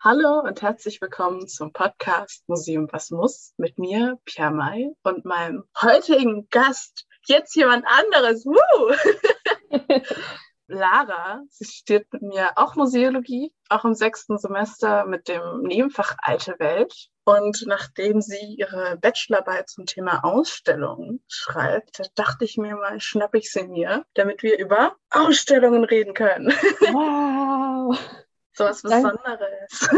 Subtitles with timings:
[0.00, 5.64] Hallo und herzlich willkommen zum Podcast Museum Was muss mit mir, Pia Mai, und meinem
[5.82, 8.46] heutigen Gast, jetzt jemand anderes.
[8.46, 8.94] Woo!
[10.68, 16.54] Lara, sie studiert mit mir auch Museologie, auch im sechsten Semester mit dem Nebenfach Alte
[16.60, 17.08] Welt.
[17.24, 23.50] Und nachdem sie ihre Bachelorarbeit zum Thema Ausstellungen schreibt, dachte ich mir mal, schnapp ich
[23.50, 26.52] sie mir, damit wir über Ausstellungen reden können.
[26.92, 27.98] Wow!
[28.58, 29.88] So was Besonderes.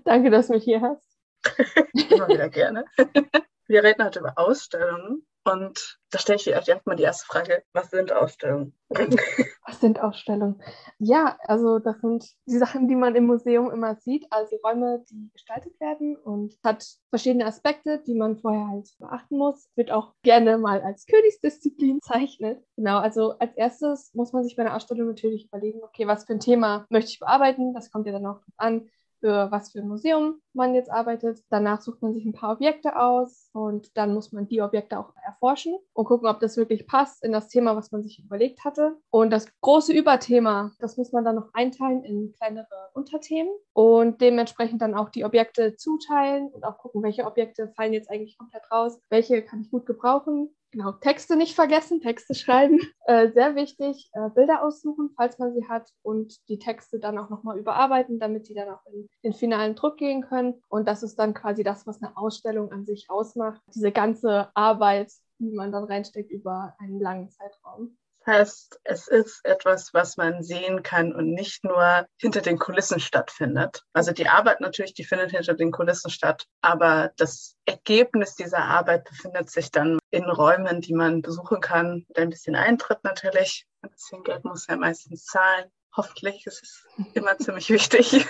[0.04, 1.02] Danke, dass du mich hier hast.
[2.10, 2.84] Immer wieder gerne.
[3.70, 7.62] Wir reden heute über Ausstellungen und da stelle ich dir direkt mal die erste Frage,
[7.74, 8.72] was sind Ausstellungen?
[9.66, 10.62] Was sind Ausstellungen?
[10.98, 15.28] Ja, also das sind die Sachen, die man im Museum immer sieht, also Räume, die
[15.34, 19.68] gestaltet werden und hat verschiedene Aspekte, die man vorher halt beachten muss.
[19.76, 22.64] Wird auch gerne mal als Königsdisziplin zeichnet.
[22.76, 26.32] Genau, also als erstes muss man sich bei einer Ausstellung natürlich überlegen, okay, was für
[26.32, 27.74] ein Thema möchte ich bearbeiten?
[27.74, 28.88] Das kommt ja dann auch an,
[29.20, 31.40] für was für ein Museum man jetzt arbeitet.
[31.48, 35.14] Danach sucht man sich ein paar Objekte aus und dann muss man die Objekte auch
[35.24, 38.98] erforschen und gucken, ob das wirklich passt in das Thema, was man sich überlegt hatte.
[39.10, 44.82] Und das große Überthema, das muss man dann noch einteilen in kleinere Unterthemen und dementsprechend
[44.82, 49.00] dann auch die Objekte zuteilen und auch gucken, welche Objekte fallen jetzt eigentlich komplett raus,
[49.08, 52.80] welche kann ich gut gebrauchen Genau, Texte nicht vergessen, Texte schreiben.
[53.08, 57.30] Äh, sehr wichtig, äh, Bilder aussuchen, falls man sie hat und die Texte dann auch
[57.30, 60.47] nochmal überarbeiten, damit sie dann auch in den finalen Druck gehen können.
[60.68, 63.60] Und das ist dann quasi das, was eine Ausstellung an sich ausmacht.
[63.74, 67.96] Diese ganze Arbeit, die man dann reinsteckt über einen langen Zeitraum
[68.28, 73.82] heißt, es ist etwas, was man sehen kann und nicht nur hinter den Kulissen stattfindet.
[73.92, 79.04] Also die Arbeit natürlich, die findet hinter den Kulissen statt, aber das Ergebnis dieser Arbeit
[79.04, 83.66] befindet sich dann in Räumen, die man besuchen kann, mit ein bisschen Eintritt natürlich.
[83.82, 85.70] Ein bisschen Geld muss ja meistens zahlen.
[85.96, 88.26] Hoffentlich ist es immer ziemlich wichtig.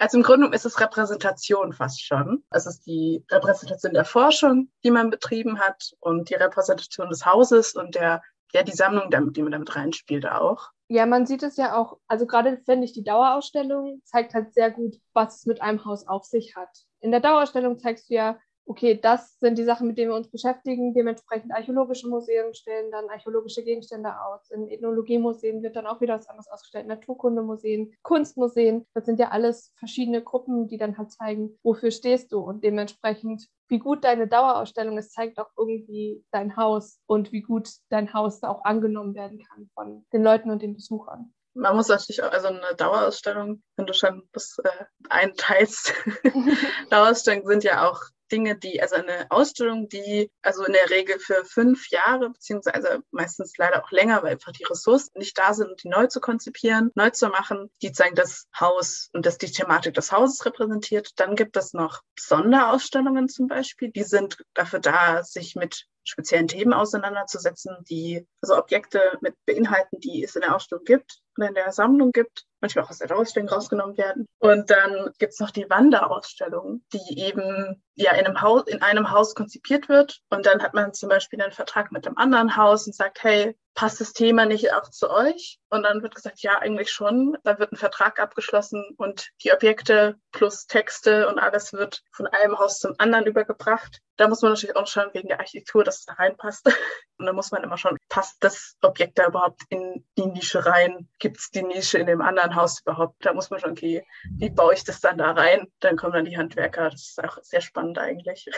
[0.00, 2.42] Also im Grunde ist es Repräsentation fast schon.
[2.50, 7.74] Es ist die Repräsentation der Forschung, die man betrieben hat und die Repräsentation des Hauses
[7.74, 8.22] und der
[8.54, 10.70] ja die Sammlung, die man damit reinspielt auch.
[10.88, 14.70] Ja, man sieht es ja auch, also gerade finde ich, die Dauerausstellung zeigt halt sehr
[14.70, 16.70] gut, was es mit einem Haus auf sich hat.
[17.00, 18.38] In der Dauerausstellung zeigst du ja,
[18.70, 20.94] okay, das sind die Sachen, mit denen wir uns beschäftigen.
[20.94, 24.48] Dementsprechend archäologische Museen stellen dann archäologische Gegenstände aus.
[24.52, 26.86] In Ethnologiemuseen wird dann auch wieder was anderes ausgestellt.
[26.86, 28.86] Naturkundemuseen, Kunstmuseen.
[28.94, 32.38] Das sind ja alles verschiedene Gruppen, die dann halt zeigen, wofür stehst du.
[32.38, 37.68] Und dementsprechend, wie gut deine Dauerausstellung ist, zeigt auch irgendwie dein Haus und wie gut
[37.88, 42.22] dein Haus auch angenommen werden kann von den Leuten und den Besuchern man muss natürlich
[42.22, 45.92] auch, also eine Dauerausstellung, wenn du schon das äh, einteilst,
[46.90, 48.00] Dauerausstellungen sind ja auch
[48.30, 53.56] Dinge, die, also eine Ausstellung, die also in der Regel für fünf Jahre, beziehungsweise meistens
[53.56, 56.90] leider auch länger, weil einfach die Ressourcen nicht da sind, um die neu zu konzipieren,
[56.94, 61.12] neu zu machen, die zeigen das Haus und das die Thematik des Hauses repräsentiert.
[61.16, 66.72] Dann gibt es noch Sonderausstellungen zum Beispiel, die sind dafür da, sich mit speziellen Themen
[66.72, 71.72] auseinanderzusetzen, die also Objekte mit beinhalten, die es in der Ausstellung gibt oder in der
[71.72, 74.26] Sammlung gibt, manchmal auch aus der Ausstellung rausgenommen werden.
[74.38, 79.10] Und dann gibt es noch die Wanderausstellung, die eben ja in einem Haus, in einem
[79.10, 80.20] Haus konzipiert wird.
[80.30, 83.56] Und dann hat man zum Beispiel einen Vertrag mit einem anderen Haus und sagt, hey,
[83.74, 85.58] passt das Thema nicht auch zu euch?
[85.70, 87.38] Und dann wird gesagt, ja, eigentlich schon.
[87.44, 92.58] Dann wird ein Vertrag abgeschlossen und die Objekte plus Texte und alles wird von einem
[92.58, 94.00] Haus zum anderen übergebracht.
[94.16, 96.66] Da muss man natürlich auch schauen wegen der Architektur, dass es da reinpasst.
[97.16, 101.06] Und da muss man immer schon, passt das Objekt da überhaupt in die Nische rein?
[101.18, 103.24] Gibt es die Nische in dem anderen Haus überhaupt?
[103.24, 104.04] Da muss man schon, okay,
[104.36, 105.66] wie baue ich das dann da rein?
[105.80, 106.90] Dann kommen dann die Handwerker.
[106.90, 108.50] Das ist auch sehr spannend eigentlich.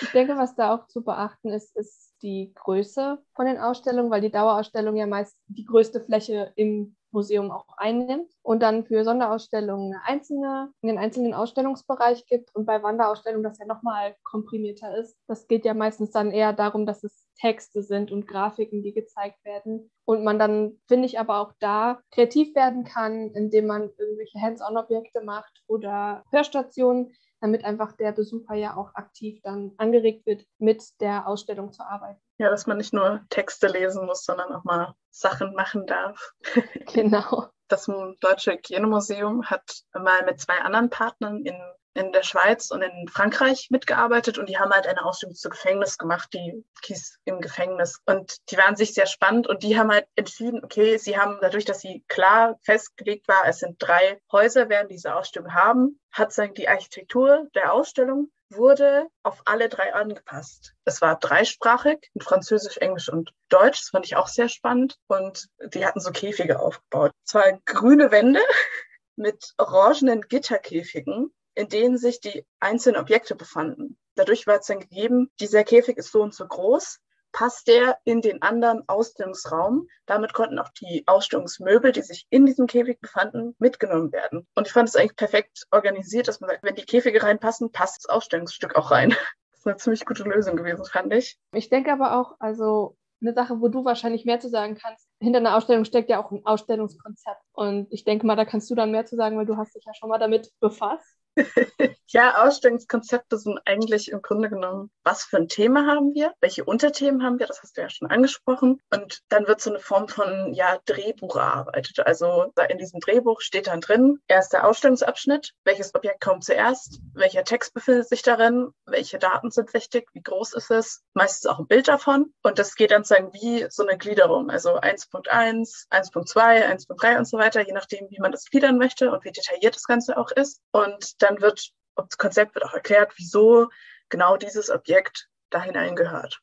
[0.00, 4.20] Ich denke, was da auch zu beachten ist, ist die Größe von den Ausstellungen, weil
[4.20, 9.94] die Dauerausstellung ja meist die größte Fläche im Museum auch einnimmt und dann für Sonderausstellungen
[9.94, 15.16] eine einzelne, einen einzelnen Ausstellungsbereich gibt und bei Wanderausstellungen das ja nochmal komprimierter ist.
[15.26, 19.44] Das geht ja meistens dann eher darum, dass es Texte sind und Grafiken, die gezeigt
[19.44, 19.90] werden.
[20.04, 25.22] Und man dann, finde ich, aber auch da kreativ werden kann, indem man irgendwelche Hands-on-Objekte
[25.22, 31.26] macht oder Hörstationen, damit einfach der Besucher ja auch aktiv dann angeregt wird, mit der
[31.26, 32.20] Ausstellung zu arbeiten.
[32.38, 36.32] Ja, dass man nicht nur Texte lesen muss, sondern auch mal Sachen machen darf.
[36.92, 37.48] Genau.
[37.68, 37.88] Das
[38.20, 39.62] Deutsche Hygienemuseum hat
[39.94, 41.54] mal mit zwei anderen Partnern in
[41.94, 45.98] in der Schweiz und in Frankreich mitgearbeitet und die haben halt eine Ausstellung zu Gefängnis
[45.98, 48.00] gemacht, die Kies im Gefängnis.
[48.06, 51.64] Und die waren sich sehr spannend und die haben halt entschieden, okay, sie haben dadurch,
[51.64, 56.54] dass sie klar festgelegt war, es sind drei Häuser, werden diese Ausstellung haben, hat sagen
[56.54, 60.74] die Architektur der Ausstellung wurde auf alle drei angepasst.
[60.84, 63.80] Es war dreisprachig, in Französisch, Englisch und Deutsch.
[63.80, 64.98] Das fand ich auch sehr spannend.
[65.06, 67.12] Und die hatten so Käfige aufgebaut.
[67.24, 68.40] Zwar grüne Wände,
[69.16, 73.98] mit orangenen Gitterkäfigen, in denen sich die einzelnen Objekte befanden.
[74.14, 76.98] Dadurch war es dann gegeben, dieser Käfig ist so und so groß,
[77.32, 79.88] passt der in den anderen Ausstellungsraum.
[80.06, 84.46] Damit konnten auch die Ausstellungsmöbel, die sich in diesem Käfig befanden, mitgenommen werden.
[84.54, 88.04] Und ich fand es eigentlich perfekt organisiert, dass man sagt, wenn die Käfige reinpassen, passt
[88.04, 89.14] das Ausstellungsstück auch rein.
[89.52, 91.38] Das ist eine ziemlich gute Lösung gewesen, fand ich.
[91.52, 95.06] Ich denke aber auch, also eine Sache, wo du wahrscheinlich mehr zu sagen kannst.
[95.20, 97.42] Hinter einer Ausstellung steckt ja auch ein Ausstellungskonzept.
[97.52, 99.84] Und ich denke mal, da kannst du dann mehr zu sagen, weil du hast dich
[99.84, 101.19] ja schon mal damit befasst.
[102.08, 107.22] ja, Ausstellungskonzepte sind eigentlich im Grunde genommen, was für ein Thema haben wir, welche Unterthemen
[107.22, 108.80] haben wir, das hast du ja schon angesprochen.
[108.92, 112.00] Und dann wird so eine Form von ja, Drehbuch erarbeitet.
[112.06, 117.74] Also in diesem Drehbuch steht dann drin, erster Ausstellungsabschnitt, welches Objekt kommt zuerst, welcher Text
[117.74, 121.88] befindet sich darin, welche Daten sind wichtig, wie groß ist es, meistens auch ein Bild
[121.88, 122.32] davon.
[122.42, 127.38] Und das geht dann sagen wie so eine Gliederung, also 1.1, 1.2, 1.3 und so
[127.38, 130.60] weiter, je nachdem, wie man das gliedern möchte und wie detailliert das Ganze auch ist.
[130.72, 133.68] Und dann wird, das Konzept wird auch erklärt, wieso
[134.08, 136.40] genau dieses Objekt da hineingehört.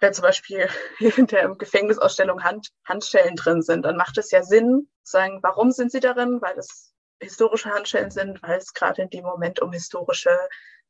[0.00, 0.68] Wenn zum Beispiel
[1.16, 5.70] in der Gefängnisausstellung Hand, Handschellen drin sind, dann macht es ja Sinn, zu sagen, warum
[5.70, 6.40] sind sie darin?
[6.42, 10.36] Weil es historische Handschellen sind, weil es gerade in dem Moment um historische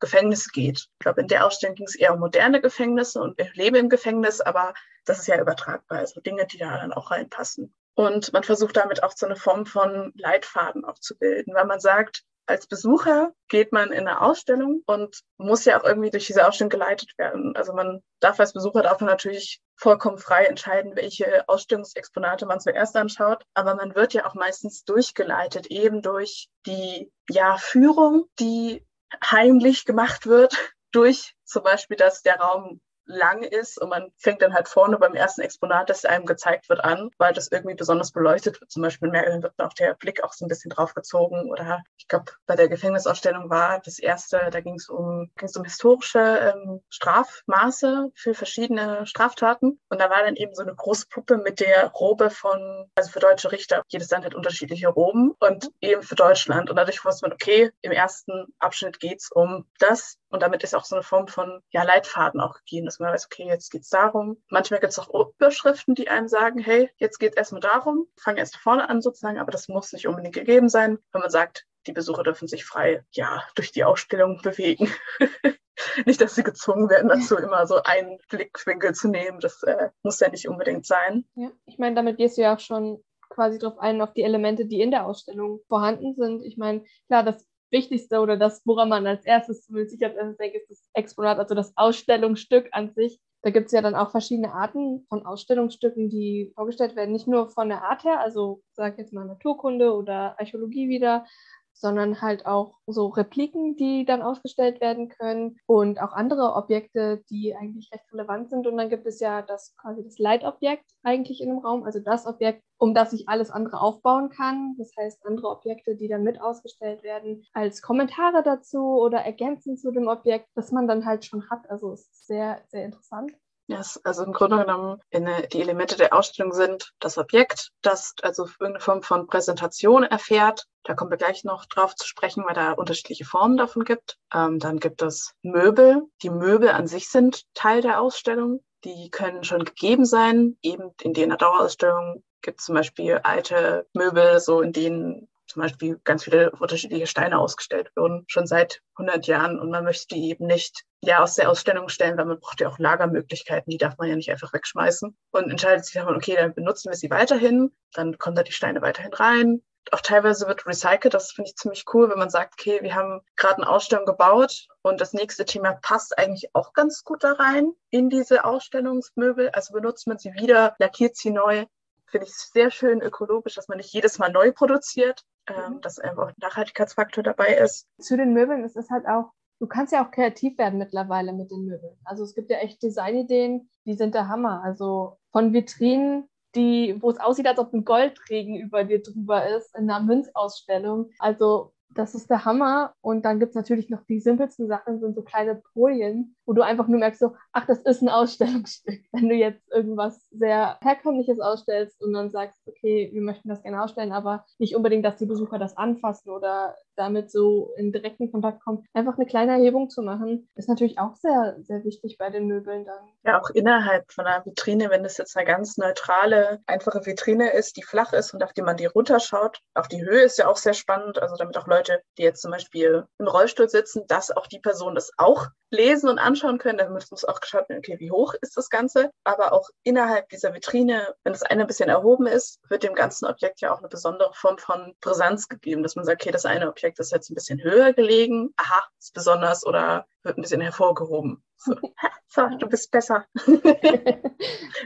[0.01, 0.79] Gefängnisse geht.
[0.79, 3.89] Ich glaube, in der Ausstellung ging es eher um moderne Gefängnisse und wir leben im
[3.89, 4.75] Gefängnis, aber
[5.05, 7.75] das ist ja übertragbar, also Dinge, die da dann auch reinpassen.
[7.95, 11.79] Und man versucht damit auch so eine Form von Leitfaden auch zu bilden, weil man
[11.79, 16.47] sagt, als Besucher geht man in eine Ausstellung und muss ja auch irgendwie durch diese
[16.47, 17.57] Ausstellung geleitet werden.
[17.57, 22.97] Also man darf als Besucher darf man natürlich vollkommen frei entscheiden, welche Ausstellungsexponate man zuerst
[22.97, 23.43] anschaut.
[23.55, 28.87] Aber man wird ja auch meistens durchgeleitet, eben durch die ja, Führung, die
[29.23, 30.57] heimlich gemacht wird,
[30.93, 35.15] durch zum Beispiel, dass der Raum lang ist und man fängt dann halt vorne beim
[35.15, 38.71] ersten Exponat, das einem gezeigt wird, an, weil das irgendwie besonders beleuchtet wird.
[38.71, 42.09] Zum Beispiel dann wird auch der Blick auch so ein bisschen drauf gezogen oder ich
[42.09, 46.81] glaube, bei der Gefängnisausstellung war das erste, da ging es um, ging's um historische ähm,
[46.89, 51.89] Strafmaße für verschiedene Straftaten und da war dann eben so eine große Puppe mit der
[51.89, 53.83] Robe von, also für deutsche Richter.
[53.89, 57.93] Jedes Land hat unterschiedliche Roben und eben für Deutschland und dadurch wusste man, okay, im
[57.93, 62.41] ersten Abschnitt geht's um das und damit ist auch so eine Form von ja, Leitfaden
[62.41, 64.43] auch gegeben, dass man weiß, okay, jetzt geht es darum.
[64.51, 68.41] Manchmal gibt es auch Überschriften, die einem sagen, hey, jetzt geht es erstmal darum, fange
[68.41, 71.93] erst vorne an sozusagen, aber das muss nicht unbedingt gegeben sein, wenn man sagt, die
[71.93, 74.93] Besucher dürfen sich frei ja durch die Ausstellung bewegen.
[76.05, 79.39] nicht, dass sie gezwungen werden dazu, immer so einen Blickwinkel zu nehmen.
[79.39, 81.25] Das äh, muss ja nicht unbedingt sein.
[81.37, 84.67] Ja, ich meine, damit gehst du ja auch schon quasi darauf ein, auf die Elemente,
[84.67, 86.43] die in der Ausstellung vorhanden sind.
[86.45, 90.39] Ich meine, klar, das Wichtigste oder das, woran man als erstes zumindest ich als erstes
[90.39, 93.21] denke, ist das Exponat, also das Ausstellungsstück an sich.
[93.43, 97.13] Da gibt es ja dann auch verschiedene Arten von Ausstellungsstücken, die vorgestellt werden.
[97.13, 101.27] Nicht nur von der Art her, also sage jetzt mal Naturkunde oder Archäologie wieder,
[101.75, 107.55] sondern halt auch so Repliken, die dann ausgestellt werden können und auch andere Objekte, die
[107.55, 108.67] eigentlich recht relevant sind.
[108.67, 112.27] Und dann gibt es ja das quasi das Leitobjekt eigentlich in dem Raum, also das
[112.27, 114.75] Objekt, um das ich alles andere aufbauen kann.
[114.79, 119.91] Das heißt, andere Objekte, die dann mit ausgestellt werden, als Kommentare dazu oder ergänzend zu
[119.91, 121.69] dem Objekt, das man dann halt schon hat.
[121.71, 123.33] Also es ist sehr, sehr interessant.
[123.67, 128.81] Yes, also im Grunde genommen die Elemente der Ausstellung sind das Objekt, das also irgendeine
[128.81, 130.67] Form von Präsentation erfährt.
[130.83, 134.19] Da kommen wir gleich noch drauf zu sprechen, weil da unterschiedliche Formen davon gibt.
[134.35, 136.03] Ähm, dann gibt es Möbel.
[136.23, 138.63] Die Möbel an sich sind Teil der Ausstellung.
[138.85, 140.59] Die können schon gegeben sein.
[140.61, 146.01] Eben in der Dauerausstellung gibt es zum Beispiel alte Möbel, so in denen zum Beispiel
[146.05, 149.59] ganz viele unterschiedliche Steine ausgestellt wurden, schon seit 100 Jahren.
[149.59, 152.69] Und man möchte die eben nicht ja, aus der Ausstellung stellen, weil man braucht ja
[152.69, 155.17] auch Lagermöglichkeiten, die darf man ja nicht einfach wegschmeißen.
[155.33, 158.83] Und entscheidet sich dann, okay, dann benutzen wir sie weiterhin, dann kommen da die Steine
[158.83, 159.63] weiterhin rein.
[159.91, 163.21] Auch teilweise wird recycelt, das finde ich ziemlich cool, wenn man sagt, okay, wir haben
[163.37, 167.71] gerade eine Ausstellung gebaut und das nächste Thema passt eigentlich auch ganz gut da rein
[167.91, 169.51] in diese Ausstellungsmöbel.
[169.51, 171.67] Also benutzt man sie wieder, lackiert sie neu
[172.15, 175.81] finde ich sehr schön ökologisch, dass man nicht jedes Mal neu produziert, ähm, mhm.
[175.81, 177.87] dass einfach ein Nachhaltigkeitsfaktor dabei ist.
[177.99, 181.51] Zu den Möbeln ist es halt auch, du kannst ja auch kreativ werden mittlerweile mit
[181.51, 181.97] den Möbeln.
[182.05, 184.63] Also es gibt ja echt Designideen, die sind der Hammer.
[184.65, 189.77] Also von Vitrinen die, wo es aussieht, als ob ein Goldregen über dir drüber ist,
[189.77, 191.11] in einer Münzausstellung.
[191.19, 192.95] Also das ist der Hammer.
[193.01, 196.63] Und dann gibt es natürlich noch die simpelsten Sachen, sind so kleine Folien, wo du
[196.63, 199.01] einfach nur merkst, so, ach, das ist ein Ausstellungsstück.
[199.13, 203.83] Wenn du jetzt irgendwas sehr Herkömmliches ausstellst und dann sagst, okay, wir möchten das gerne
[203.83, 208.63] ausstellen, aber nicht unbedingt, dass die Besucher das anfassen oder damit so in direkten Kontakt
[208.63, 212.47] kommt, einfach eine kleine Erhebung zu machen, ist natürlich auch sehr, sehr wichtig bei den
[212.47, 213.09] Möbeln dann.
[213.25, 217.77] Ja, auch innerhalb von einer Vitrine, wenn es jetzt eine ganz neutrale, einfache Vitrine ist,
[217.77, 219.61] die flach ist und auf die man die runterschaut.
[219.75, 222.53] Auch die Höhe ist ja auch sehr spannend, also damit auch Leute, die jetzt zum
[222.53, 226.79] Beispiel im Rollstuhl sitzen, dass auch die Person das auch lesen und anschauen können.
[226.79, 229.11] Damit muss auch geschaut werden, okay, wie hoch ist das Ganze?
[229.25, 233.27] Aber auch innerhalb dieser Vitrine, wenn das eine ein bisschen erhoben ist, wird dem ganzen
[233.27, 236.69] Objekt ja auch eine besondere Form von Brisanz gegeben, dass man sagt, okay, das eine
[236.69, 241.43] Objekt ist jetzt ein bisschen höher gelegen, aha, ist besonders oder wird ein bisschen hervorgehoben.
[242.35, 243.27] So, du bist besser.
[243.47, 243.61] du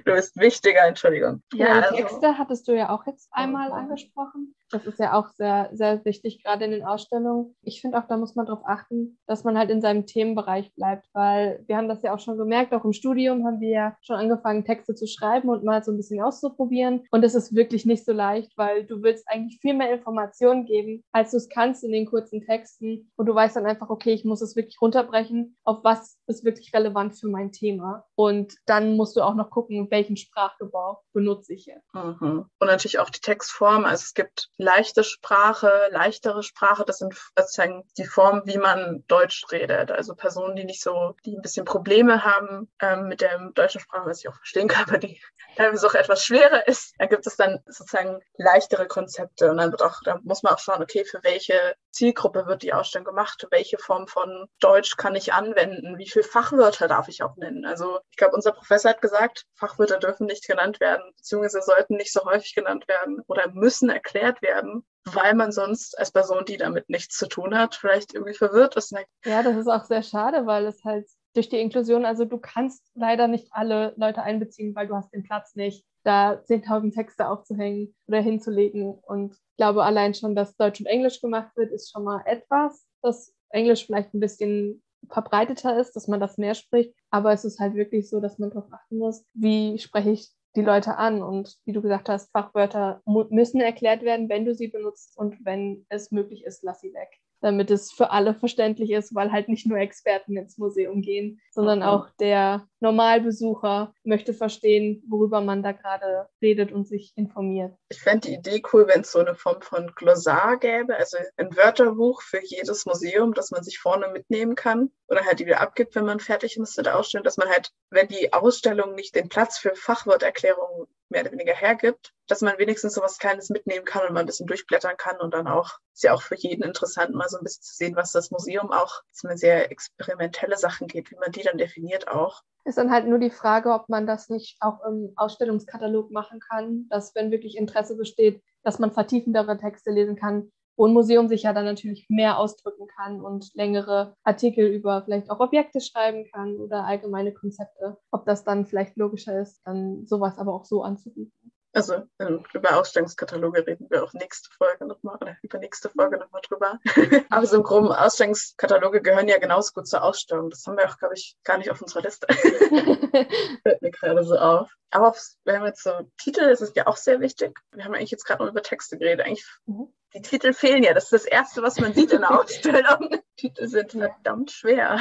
[0.04, 1.42] bist wichtiger, Entschuldigung.
[1.54, 4.54] Ja, ja also, Texte hattest du ja auch jetzt einmal angesprochen.
[4.70, 7.56] Das ist ja auch sehr, sehr wichtig, gerade in den Ausstellungen.
[7.62, 11.08] Ich finde auch, da muss man darauf achten, dass man halt in seinem Themenbereich bleibt,
[11.14, 14.16] weil wir haben das ja auch schon gemerkt, auch im Studium haben wir ja schon
[14.16, 17.06] angefangen, Texte zu schreiben und mal so ein bisschen auszuprobieren.
[17.10, 21.02] Und es ist wirklich nicht so leicht, weil du willst eigentlich viel mehr Informationen geben,
[21.12, 23.10] als du es kannst in den kurzen Texten.
[23.16, 26.67] Und du weißt dann einfach, okay, ich muss es wirklich runterbrechen, auf was ist wirklich
[26.74, 28.04] relevant für mein Thema.
[28.14, 31.94] Und dann musst du auch noch gucken, welchen Sprachgebrauch benutze ich jetzt.
[31.94, 32.46] Mhm.
[32.58, 33.84] Und natürlich auch die Textform.
[33.84, 36.84] Also es gibt leichte Sprache, leichtere Sprache.
[36.86, 39.90] Das sind sozusagen die Formen, wie man Deutsch redet.
[39.90, 44.06] Also Personen, die nicht so, die ein bisschen Probleme haben ähm, mit der deutschen Sprache,
[44.06, 45.20] was ich auch verstehen kann, aber die
[45.56, 46.94] teilweise auch etwas schwerer ist.
[46.98, 49.50] Da gibt es dann sozusagen leichtere Konzepte.
[49.50, 52.72] Und dann wird auch, da muss man auch schauen, okay, für welche Zielgruppe wird die
[52.72, 53.46] Ausstellung gemacht?
[53.50, 55.98] Welche Form von Deutsch kann ich anwenden?
[55.98, 57.64] Wie viele Fachwörter darf ich auch nennen?
[57.64, 62.12] Also ich glaube, unser Professor hat gesagt, Fachwörter dürfen nicht genannt werden, beziehungsweise sollten nicht
[62.12, 66.88] so häufig genannt werden oder müssen erklärt werden, weil man sonst als Person, die damit
[66.88, 68.94] nichts zu tun hat, vielleicht irgendwie verwirrt ist.
[69.24, 72.82] Ja, das ist auch sehr schade, weil es halt durch die Inklusion, also du kannst
[72.94, 77.94] leider nicht alle Leute einbeziehen, weil du hast den Platz nicht, da 10.000 Texte aufzuhängen
[78.06, 78.94] oder hinzulegen.
[78.94, 82.86] Und ich glaube allein schon, dass Deutsch und Englisch gemacht wird, ist schon mal etwas,
[83.02, 86.94] dass Englisch vielleicht ein bisschen verbreiteter ist, dass man das mehr spricht.
[87.10, 90.62] Aber es ist halt wirklich so, dass man darauf achten muss, wie spreche ich die
[90.62, 91.22] Leute an.
[91.22, 93.00] Und wie du gesagt hast, Fachwörter
[93.30, 97.10] müssen erklärt werden, wenn du sie benutzt und wenn es möglich ist, lass sie weg
[97.40, 101.82] damit es für alle verständlich ist, weil halt nicht nur Experten ins Museum gehen, sondern
[101.82, 107.74] auch der Normalbesucher möchte verstehen, worüber man da gerade redet und sich informiert.
[107.90, 111.56] Ich fände die Idee cool, wenn es so eine Form von Glossar gäbe, also ein
[111.56, 115.94] Wörterbuch für jedes Museum, das man sich vorne mitnehmen kann oder halt die wieder abgibt,
[115.94, 119.28] wenn man fertig ist mit der Ausstellung, dass man halt, wenn die Ausstellung nicht den
[119.28, 124.06] Platz für Fachworterklärungen mehr oder weniger hergibt, dass man wenigstens so was Kleines mitnehmen kann
[124.06, 127.14] und mal ein bisschen durchblättern kann und dann auch, ist ja auch für jeden interessant,
[127.14, 130.86] mal so ein bisschen zu sehen, was das Museum auch, dass man sehr experimentelle Sachen
[130.86, 132.42] geht, wie man die dann definiert auch.
[132.64, 136.86] Ist dann halt nur die Frage, ob man das nicht auch im Ausstellungskatalog machen kann,
[136.90, 141.42] dass wenn wirklich Interesse besteht, dass man vertiefendere Texte lesen kann, wo ein Museum sich
[141.42, 146.56] ja dann natürlich mehr ausdrücken kann und längere Artikel über vielleicht auch Objekte schreiben kann
[146.56, 147.98] oder allgemeine Konzepte.
[148.12, 151.37] Ob das dann vielleicht logischer ist, dann sowas aber auch so anzubieten.
[151.78, 156.42] Also ähm, über Ausstellungskataloge reden wir auch nächste Folge nochmal oder über nächste Folge nochmal
[156.44, 156.80] drüber.
[157.30, 160.50] Aber so im Groben Ausstellungskataloge gehören ja genauso gut zur Ausstellung.
[160.50, 162.26] Das haben wir auch, glaube ich, gar nicht auf unserer Liste.
[163.62, 164.72] Fällt mir gerade so auf.
[164.90, 167.56] Aber wir haben jetzt so Titel, das ist ja auch sehr wichtig.
[167.70, 169.24] Wir haben eigentlich jetzt gerade noch über Texte geredet.
[169.24, 170.94] Eigentlich mhm die Titel fehlen ja.
[170.94, 173.20] Das ist das Erste, was man sieht in der Ausstellung.
[173.36, 174.98] Titel sind verdammt schwer.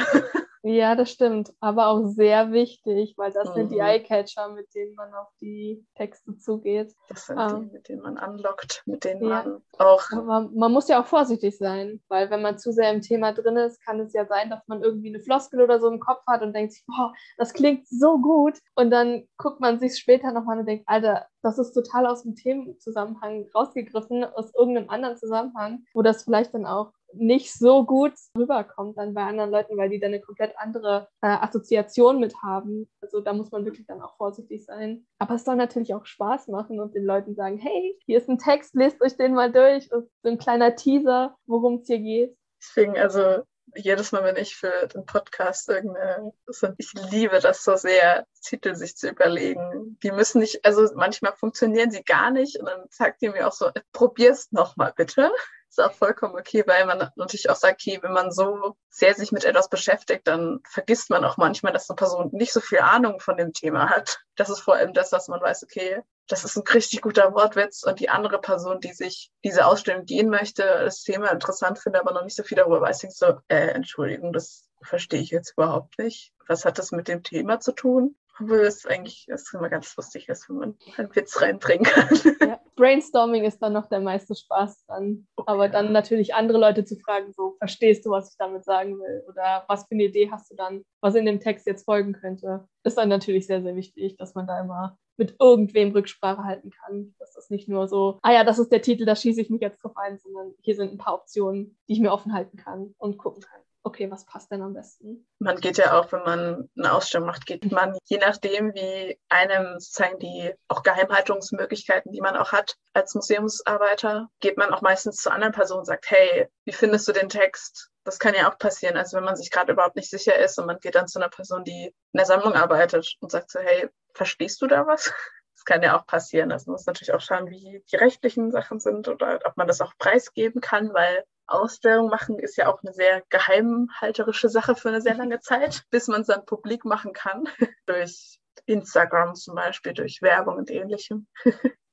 [0.62, 1.52] Ja, das stimmt.
[1.60, 3.54] Aber auch sehr wichtig, weil das mhm.
[3.54, 3.82] sind die mhm.
[3.82, 6.94] Eyecatcher, mit denen man auf die Texte zugeht.
[7.08, 7.52] Das sind ah.
[7.52, 9.42] die, mit denen man anlockt, mit denen ja.
[9.44, 10.02] man auch.
[10.12, 13.56] Aber man muss ja auch vorsichtig sein, weil wenn man zu sehr im Thema drin
[13.56, 16.42] ist, kann es ja sein, dass man irgendwie eine Floskel oder so im Kopf hat
[16.42, 18.58] und denkt sich, boah, das klingt so gut.
[18.74, 22.34] Und dann guckt man sich später nochmal und denkt, Alter, das ist total aus dem
[22.34, 28.98] Themenzusammenhang rausgegriffen, aus irgendeinem anderen Zusammenhang, wo das vielleicht dann auch nicht so gut rüberkommt
[28.98, 32.88] dann bei anderen Leuten, weil die dann eine komplett andere äh, Assoziation mit haben.
[33.00, 35.06] Also da muss man wirklich dann auch vorsichtig sein.
[35.18, 38.38] Aber es soll natürlich auch Spaß machen und den Leuten sagen, hey, hier ist ein
[38.38, 39.90] Text, lest euch den mal durch.
[39.92, 42.36] Und so ein kleiner Teaser, worum es hier geht.
[42.60, 43.42] Deswegen, also
[43.76, 46.32] jedes Mal, wenn ich für den Podcast irgendeine,
[46.78, 49.98] ich liebe das so sehr, Titel sich zu überlegen.
[50.02, 53.52] Die müssen nicht, also manchmal funktionieren sie gar nicht und dann sagt ihr mir auch
[53.52, 55.30] so, probier's nochmal bitte.
[55.68, 59.32] Ist auch vollkommen okay, weil man natürlich auch sagt, okay, wenn man so sehr sich
[59.32, 63.20] mit etwas beschäftigt, dann vergisst man auch manchmal, dass eine Person nicht so viel Ahnung
[63.20, 64.18] von dem Thema hat.
[64.34, 67.82] Das ist vor allem das, was man weiß, okay, das ist ein richtig guter Wortwitz
[67.84, 72.12] und die andere Person, die sich diese Ausstellung gehen möchte, das Thema interessant findet, aber
[72.12, 75.98] noch nicht so viel darüber weiß, denkt so, äh, Entschuldigung, das verstehe ich jetzt überhaupt
[75.98, 76.32] nicht.
[76.46, 78.16] Was hat das mit dem Thema zu tun?
[78.40, 82.08] Obwohl es eigentlich das immer ganz lustig ist, wenn man einen Witz reinbringen kann.
[82.48, 82.60] Ja.
[82.76, 85.26] Brainstorming ist dann noch der meiste Spaß dran.
[85.36, 85.50] Okay.
[85.50, 89.24] Aber dann natürlich andere Leute zu fragen, so, verstehst du, was ich damit sagen will?
[89.28, 92.66] Oder was für eine Idee hast du dann, was in dem Text jetzt folgen könnte?
[92.84, 97.14] Ist dann natürlich sehr, sehr wichtig, dass man da immer mit irgendwem Rücksprache halten kann.
[97.18, 99.60] Dass das nicht nur so, ah ja, das ist der Titel, da schieße ich mich
[99.60, 102.94] jetzt drauf ein, sondern hier sind ein paar Optionen, die ich mir offen halten kann
[102.98, 105.26] und gucken kann okay, was passt denn am besten?
[105.38, 109.80] Man geht ja auch, wenn man eine Ausstellung macht, geht man, je nachdem, wie einem
[109.80, 115.30] sozusagen die auch Geheimhaltungsmöglichkeiten, die man auch hat als Museumsarbeiter, geht man auch meistens zu
[115.30, 117.90] anderen Personen und sagt, hey, wie findest du den Text?
[118.04, 118.96] Das kann ja auch passieren.
[118.96, 121.30] Also wenn man sich gerade überhaupt nicht sicher ist und man geht dann zu einer
[121.30, 125.12] Person, die in der Sammlung arbeitet und sagt so, hey, verstehst du da was?
[125.58, 126.52] Das kann ja auch passieren.
[126.52, 129.80] Also man muss natürlich auch schauen, wie die rechtlichen Sachen sind oder ob man das
[129.80, 135.00] auch preisgeben kann, weil Ausstellung machen ist ja auch eine sehr geheimhalterische Sache für eine
[135.00, 137.48] sehr lange Zeit, bis man es dann publik machen kann.
[137.86, 141.26] durch Instagram zum Beispiel, durch Werbung und ähnlichem.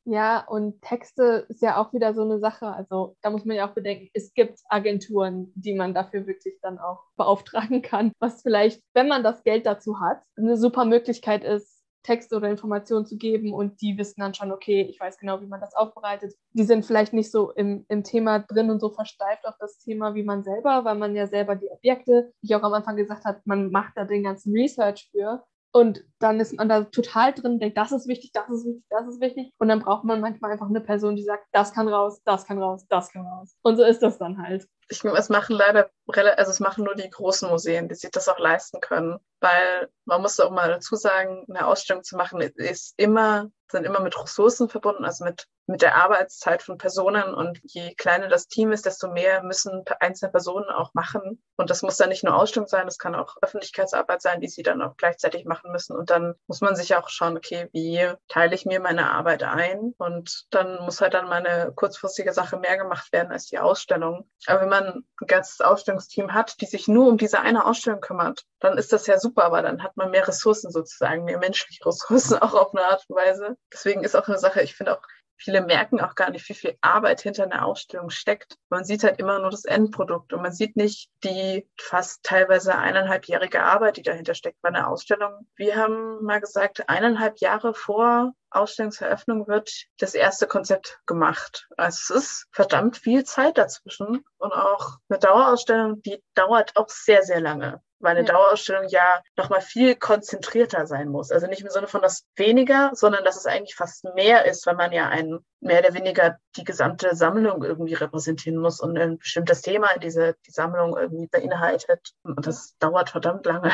[0.08, 2.68] Ja, und Texte ist ja auch wieder so eine Sache.
[2.68, 6.78] Also da muss man ja auch bedenken, es gibt Agenturen, die man dafür wirklich dann
[6.78, 11.75] auch beauftragen kann, was vielleicht, wenn man das Geld dazu hat, eine super Möglichkeit ist,
[12.06, 15.48] Texte oder Informationen zu geben und die wissen dann schon, okay, ich weiß genau, wie
[15.48, 16.36] man das aufbereitet.
[16.54, 20.14] Die sind vielleicht nicht so im, im Thema drin und so versteift auf das Thema
[20.14, 23.26] wie man selber, weil man ja selber die Objekte, wie ich auch am Anfang gesagt
[23.26, 25.44] habe, man macht da den ganzen Research für.
[25.74, 29.08] Und dann ist man da total drin, denkt, das ist wichtig, das ist wichtig, das
[29.08, 29.52] ist wichtig.
[29.58, 32.60] Und dann braucht man manchmal einfach eine Person, die sagt, das kann raus, das kann
[32.60, 33.58] raus, das kann raus.
[33.62, 34.66] Und so ist das dann halt.
[34.88, 38.40] Ich, es machen leider, also es machen nur die großen Museen, die sich das auch
[38.40, 39.18] leisten können.
[39.40, 44.00] Weil man muss auch mal dazu sagen, eine Ausstellung zu machen, ist immer, sind immer
[44.00, 48.72] mit Ressourcen verbunden, also mit mit der Arbeitszeit von Personen und je kleiner das Team
[48.72, 51.42] ist, desto mehr müssen einzelne Personen auch machen.
[51.56, 54.64] Und das muss dann nicht nur Ausstellung sein, das kann auch Öffentlichkeitsarbeit sein, die sie
[54.64, 55.96] dann auch gleichzeitig machen müssen.
[55.96, 59.94] Und dann muss man sich auch schauen, okay, wie teile ich mir meine Arbeit ein?
[59.98, 64.30] Und dann muss halt dann meine kurzfristige Sache mehr gemacht werden als die Ausstellung.
[64.46, 68.46] Aber wenn man ein ganzes Ausstellungsteam hat, die sich nur um diese eine Ausstellung kümmert,
[68.60, 72.38] dann ist das ja super, aber dann hat man mehr Ressourcen sozusagen, mehr menschliche Ressourcen
[72.42, 73.58] auch auf eine Art und Weise.
[73.72, 75.02] Deswegen ist auch eine Sache, ich finde auch
[75.38, 78.58] viele merken auch gar nicht, wie viel Arbeit hinter einer Ausstellung steckt.
[78.70, 83.64] Man sieht halt immer nur das Endprodukt und man sieht nicht die fast teilweise eineinhalbjährige
[83.64, 85.48] Arbeit, die dahinter steckt bei einer Ausstellung.
[85.56, 91.68] Wir haben mal gesagt, eineinhalb Jahre vor Ausstellungseröffnung wird das erste Konzept gemacht.
[91.78, 97.24] Also es ist verdammt viel Zeit dazwischen und auch eine Dauerausstellung, die dauert auch sehr,
[97.24, 98.34] sehr lange weil eine ja.
[98.34, 101.32] Dauerausstellung ja nochmal viel konzentrierter sein muss.
[101.32, 104.78] Also nicht im Sinne von das weniger, sondern dass es eigentlich fast mehr ist, wenn
[104.78, 109.62] man ja ein mehr oder weniger die gesamte Sammlung irgendwie repräsentieren muss und ein bestimmtes
[109.62, 112.14] Thema in diese die Sammlung irgendwie beinhaltet.
[112.24, 113.72] Und das dauert verdammt lange.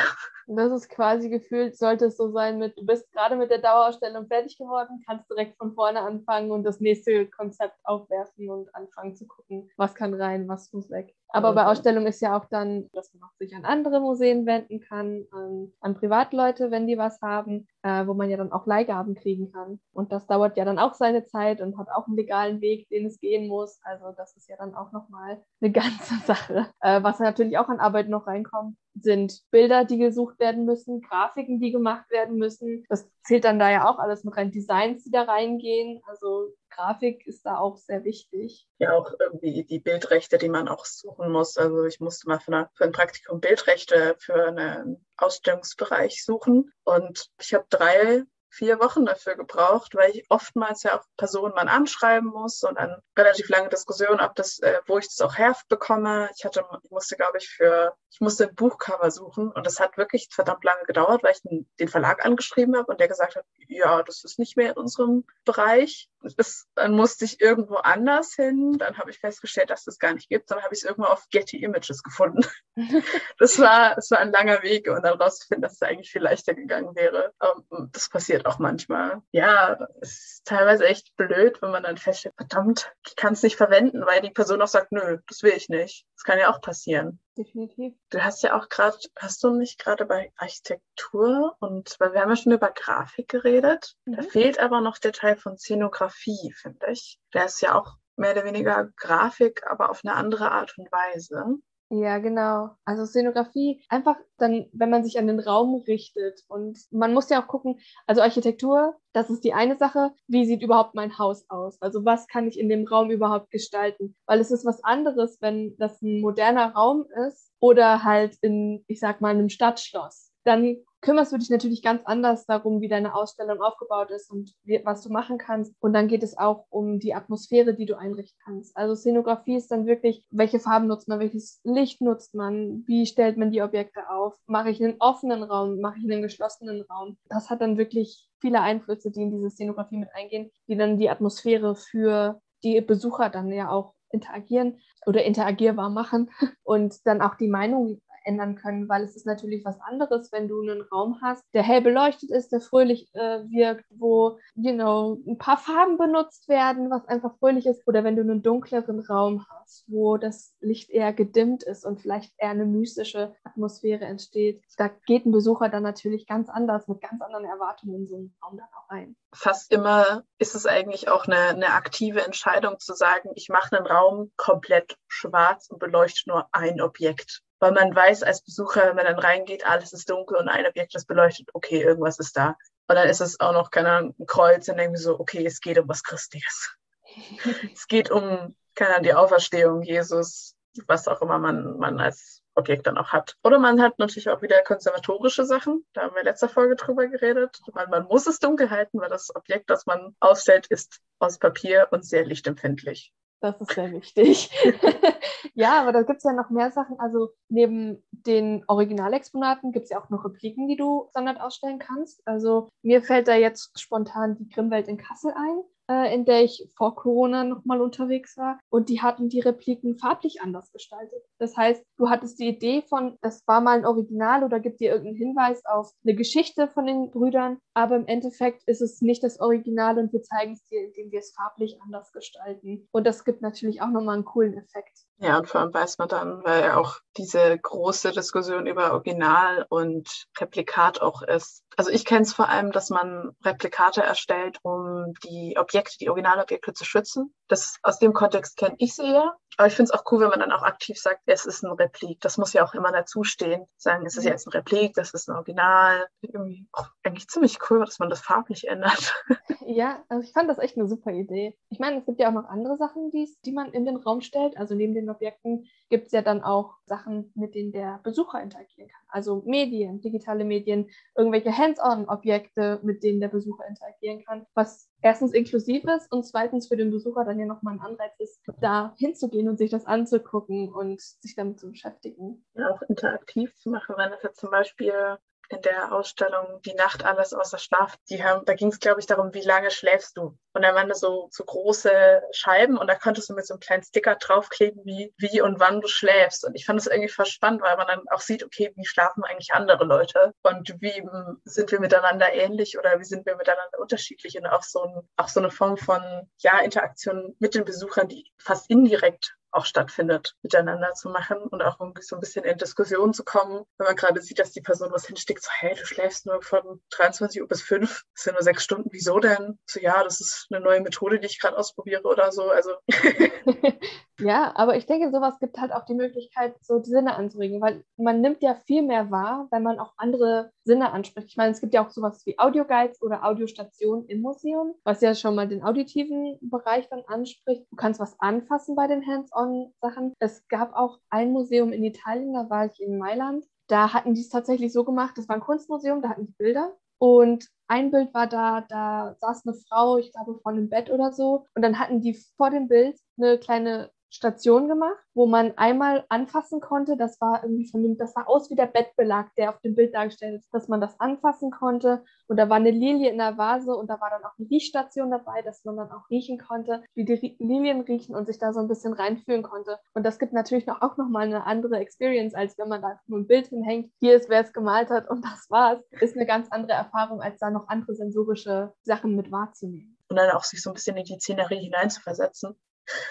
[0.47, 4.27] Das ist quasi gefühlt, sollte es so sein mit, du bist gerade mit der Dauerausstellung
[4.27, 9.27] fertig geworden, kannst direkt von vorne anfangen und das nächste Konzept aufwerfen und anfangen zu
[9.27, 11.15] gucken, was kann rein, was muss weg.
[11.33, 14.81] Aber bei Ausstellungen ist ja auch dann, dass man auch sich an andere Museen wenden
[14.81, 19.15] kann, an, an Privatleute, wenn die was haben, äh, wo man ja dann auch Leihgaben
[19.15, 19.79] kriegen kann.
[19.93, 23.05] Und das dauert ja dann auch seine Zeit und hat auch einen legalen Weg, den
[23.05, 23.79] es gehen muss.
[23.83, 26.67] Also das ist ja dann auch nochmal eine ganze Sache.
[26.81, 31.59] Äh, was natürlich auch an Arbeit noch reinkommt, sind Bilder, die gesucht werden müssen, Grafiken,
[31.59, 32.83] die gemacht werden müssen.
[32.89, 36.01] Das zählt dann da ja auch alles mit rein, Designs, die da reingehen.
[36.05, 38.67] Also Grafik ist da auch sehr wichtig.
[38.79, 41.57] Ja, auch irgendwie die Bildrechte, die man auch suchen muss.
[41.57, 47.29] Also ich musste mal für, eine, für ein Praktikum Bildrechte für einen Ausstellungsbereich suchen und
[47.39, 52.29] ich habe drei vier Wochen dafür gebraucht, weil ich oftmals ja auch Personen mal anschreiben
[52.29, 56.29] muss und dann relativ lange Diskussion, ob das, äh, wo ich das auch herbekomme.
[56.36, 59.97] Ich hatte, ich musste, glaube ich, für, ich musste ein Buchcover suchen und das hat
[59.97, 63.45] wirklich verdammt lange gedauert, weil ich den, den Verlag angeschrieben habe und der gesagt hat,
[63.67, 66.10] ja, das ist nicht mehr in unserem Bereich.
[66.38, 68.77] Das, dann musste ich irgendwo anders hin.
[68.77, 70.51] Dann habe ich festgestellt, dass es das gar nicht gibt.
[70.51, 72.45] Dann habe ich es irgendwo auf Getty Images gefunden.
[73.39, 76.53] das war, das war ein langer Weg und dann rauszufinden, dass es eigentlich viel leichter
[76.53, 77.34] gegangen wäre.
[77.39, 79.21] Um, das passiert auch manchmal.
[79.31, 83.57] Ja, es ist teilweise echt blöd, wenn man dann feststellt, verdammt, ich kann es nicht
[83.57, 86.05] verwenden, weil die Person auch sagt, nö, das will ich nicht.
[86.15, 87.93] Das kann ja auch passieren definitiv.
[88.09, 92.29] Du hast ja auch gerade, hast du nicht gerade bei Architektur und, weil wir haben
[92.29, 94.17] ja schon über Grafik geredet, mhm.
[94.17, 97.19] da fehlt aber noch der Teil von Szenografie, finde ich.
[97.33, 101.57] Der ist ja auch mehr oder weniger Grafik, aber auf eine andere Art und Weise.
[101.93, 102.69] Ja, genau.
[102.86, 106.39] Also Szenografie, einfach dann, wenn man sich an den Raum richtet.
[106.47, 110.12] Und man muss ja auch gucken, also Architektur, das ist die eine Sache.
[110.27, 111.82] Wie sieht überhaupt mein Haus aus?
[111.82, 114.15] Also was kann ich in dem Raum überhaupt gestalten?
[114.25, 119.01] Weil es ist was anderes, wenn das ein moderner Raum ist oder halt in, ich
[119.01, 123.61] sag mal, einem Stadtschloss dann kümmerst du dich natürlich ganz anders darum, wie deine Ausstellung
[123.61, 125.73] aufgebaut ist und wie, was du machen kannst.
[125.79, 128.77] Und dann geht es auch um die Atmosphäre, die du einrichten kannst.
[128.77, 133.37] Also Szenografie ist dann wirklich, welche Farben nutzt man, welches Licht nutzt man, wie stellt
[133.37, 137.17] man die Objekte auf, mache ich einen offenen Raum, mache ich einen geschlossenen Raum.
[137.25, 141.09] Das hat dann wirklich viele Einflüsse, die in diese Szenografie mit eingehen, die dann die
[141.09, 146.29] Atmosphäre für die Besucher dann ja auch interagieren oder interagierbar machen
[146.63, 150.62] und dann auch die Meinung ändern können, weil es ist natürlich was anderes, wenn du
[150.62, 155.38] einen Raum hast, der hell beleuchtet ist, der fröhlich äh, wirkt, wo, you know, ein
[155.38, 159.86] paar Farben benutzt werden, was einfach fröhlich ist, oder wenn du einen dunkleren Raum hast,
[159.88, 164.63] wo das Licht eher gedimmt ist und vielleicht eher eine mystische Atmosphäre entsteht.
[164.77, 168.36] Da geht ein Besucher dann natürlich ganz anders, mit ganz anderen Erwartungen in so einen
[168.43, 169.15] Raum dann auch rein.
[169.33, 173.87] Fast immer ist es eigentlich auch eine, eine aktive Entscheidung zu sagen, ich mache einen
[173.87, 179.05] Raum komplett schwarz und beleuchte nur ein Objekt weil man weiß als Besucher, wenn man
[179.05, 182.57] dann reingeht, alles ist dunkel und ein Objekt ist beleuchtet, okay, irgendwas ist da.
[182.87, 185.61] Und dann ist es auch noch, keine Ahnung, ein Kreuz und irgendwie so, okay, es
[185.61, 186.75] geht um was Christliches.
[187.73, 190.55] es geht um, keine Ahnung, die Auferstehung, Jesus,
[190.87, 193.37] was auch immer man, man als Objekt dann auch hat.
[193.43, 195.85] Oder man hat natürlich auch wieder konservatorische Sachen.
[195.93, 197.59] Da haben wir in letzter Folge drüber geredet.
[197.73, 201.87] Man, man muss es dunkel halten, weil das Objekt, das man ausstellt, ist aus Papier
[201.91, 203.13] und sehr lichtempfindlich.
[203.41, 204.51] Das ist sehr wichtig.
[205.55, 206.99] ja, aber da gibt es ja noch mehr Sachen.
[206.99, 212.21] Also neben den Originalexponaten gibt es ja auch noch Repliken, die du Standard ausstellen kannst.
[212.27, 216.69] Also mir fällt da jetzt spontan die Grimmwelt in Kassel ein äh, in der ich
[216.75, 218.60] vor Corona nochmal unterwegs war.
[218.69, 221.21] Und die hatten die Repliken farblich anders gestaltet.
[221.38, 224.91] Das heißt, du hattest die Idee von, das war mal ein Original oder gibt dir
[224.91, 229.39] irgendeinen Hinweis auf eine Geschichte von den Brüdern, aber im Endeffekt ist es nicht das
[229.39, 232.88] Original und wir zeigen es dir, indem wir es farblich anders gestalten.
[232.91, 235.06] Und das gibt natürlich auch nochmal einen coolen Effekt.
[235.21, 239.67] Ja, und vor allem weiß man dann, weil ja auch diese große Diskussion über Original
[239.69, 241.63] und Replikat auch ist.
[241.77, 246.73] Also ich kenne es vor allem, dass man Replikate erstellt, um die Objekte, die Originalobjekte
[246.73, 247.34] zu schützen.
[247.47, 249.36] Das aus dem Kontext kenne ich sie ja.
[249.57, 251.71] Aber ich finde es auch cool, wenn man dann auch aktiv sagt, es ist ein
[251.73, 252.21] Replik.
[252.21, 253.65] Das muss ja auch immer dazustehen.
[253.77, 256.07] Sagen, es ist jetzt ein Replik, das ist ein Original.
[256.21, 259.13] Irgendwie auch eigentlich ziemlich cool, dass man das farblich ändert.
[259.63, 261.55] Ja, also ich fand das echt eine super Idee.
[261.69, 264.57] Ich meine, es gibt ja auch noch andere Sachen, die man in den Raum stellt.
[264.57, 268.89] Also neben den Objekten gibt es ja dann auch Sachen, mit denen der Besucher interagieren
[268.89, 269.02] kann.
[269.08, 275.84] Also Medien, digitale Medien, irgendwelche Hands-on-Objekte, mit denen der Besucher interagieren kann, was erstens inklusiv
[275.86, 279.58] ist und zweitens für den Besucher dann ja nochmal ein Anreiz ist, da hinzugehen und
[279.58, 282.45] sich das anzugucken und sich damit zu beschäftigen.
[282.54, 285.17] Ja, auch interaktiv zu machen, wenn es jetzt zum Beispiel
[285.51, 287.95] in der Ausstellung Die Nacht alles außer Schlaf.
[288.09, 290.37] Die haben, da ging es, glaube ich, darum, wie lange schläfst du.
[290.53, 293.61] Und da waren da so, so große Scheiben und da konntest du mit so einem
[293.61, 296.45] kleinen Sticker draufkleben, wie, wie und wann du schläfst.
[296.45, 299.53] Und ich fand es irgendwie spannend, weil man dann auch sieht, okay, wie schlafen eigentlich
[299.53, 301.03] andere Leute und wie
[301.45, 305.27] sind wir miteinander ähnlich oder wie sind wir miteinander unterschiedlich und auch so, ein, auch
[305.27, 306.01] so eine Form von,
[306.39, 311.79] ja, Interaktion mit den Besuchern, die fast indirekt auch stattfindet, miteinander zu machen und auch
[311.79, 314.91] irgendwie so ein bisschen in Diskussion zu kommen, wenn man gerade sieht, dass die Person
[314.91, 318.43] was hinstickt, so, hey, du schläfst nur von 23 Uhr bis 5, das sind nur
[318.43, 319.59] sechs Stunden, wieso denn?
[319.65, 322.71] So, ja, das ist eine neue Methode, die ich gerade ausprobiere oder so, also.
[324.19, 327.83] ja, aber ich denke, sowas gibt halt auch die Möglichkeit, so die Sinne anzuregen, weil
[327.97, 331.29] man nimmt ja viel mehr wahr, wenn man auch andere Sinne anspricht.
[331.29, 335.15] Ich meine, es gibt ja auch sowas wie Audioguides oder Audiostationen im Museum, was ja
[335.15, 337.65] schon mal den auditiven Bereich dann anspricht.
[337.71, 339.01] Du kannst was anfassen bei den
[339.41, 340.13] Hands-on-Sachen.
[340.19, 343.45] Es gab auch ein Museum in Italien, da war ich in Mailand.
[343.67, 346.75] Da hatten die es tatsächlich so gemacht, das war ein Kunstmuseum, da hatten die Bilder
[346.97, 351.13] und ein Bild war da, da saß eine Frau, ich glaube, vor einem Bett oder
[351.13, 351.45] so.
[351.56, 356.60] Und dann hatten die vor dem Bild eine kleine Station gemacht, wo man einmal anfassen
[356.60, 356.97] konnte.
[356.97, 359.95] Das war irgendwie von dem, das sah aus wie der Bettbelag, der auf dem Bild
[359.95, 362.04] dargestellt ist, dass man das anfassen konnte.
[362.28, 365.12] Und da war eine Lilie in der Vase und da war dann auch eine Riechstation
[365.12, 368.60] dabei, dass man dann auch riechen konnte, wie die Lilien riechen und sich da so
[368.60, 369.80] ein bisschen reinfühlen konnte.
[369.93, 373.19] Und das gibt natürlich noch, auch nochmal eine andere Experience, als wenn man da nur
[373.19, 373.93] ein Bild hinhängt.
[374.00, 375.82] Hier ist, wer es gemalt hat und das war's.
[376.02, 379.97] Ist eine ganz andere Erfahrung, als da noch andere sensorische Sachen mit wahrzunehmen.
[380.10, 382.58] Und dann auch sich so ein bisschen in die Szenerie hineinzuversetzen.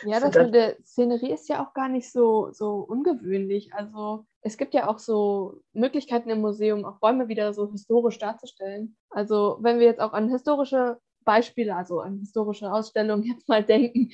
[0.05, 3.75] Ja, das mit der Szenerie ist ja auch gar nicht so, so ungewöhnlich.
[3.75, 8.97] Also es gibt ja auch so Möglichkeiten im Museum, auch Räume wieder so historisch darzustellen.
[9.11, 14.11] Also wenn wir jetzt auch an historische Beispiele, also an historische Ausstellungen jetzt mal denken,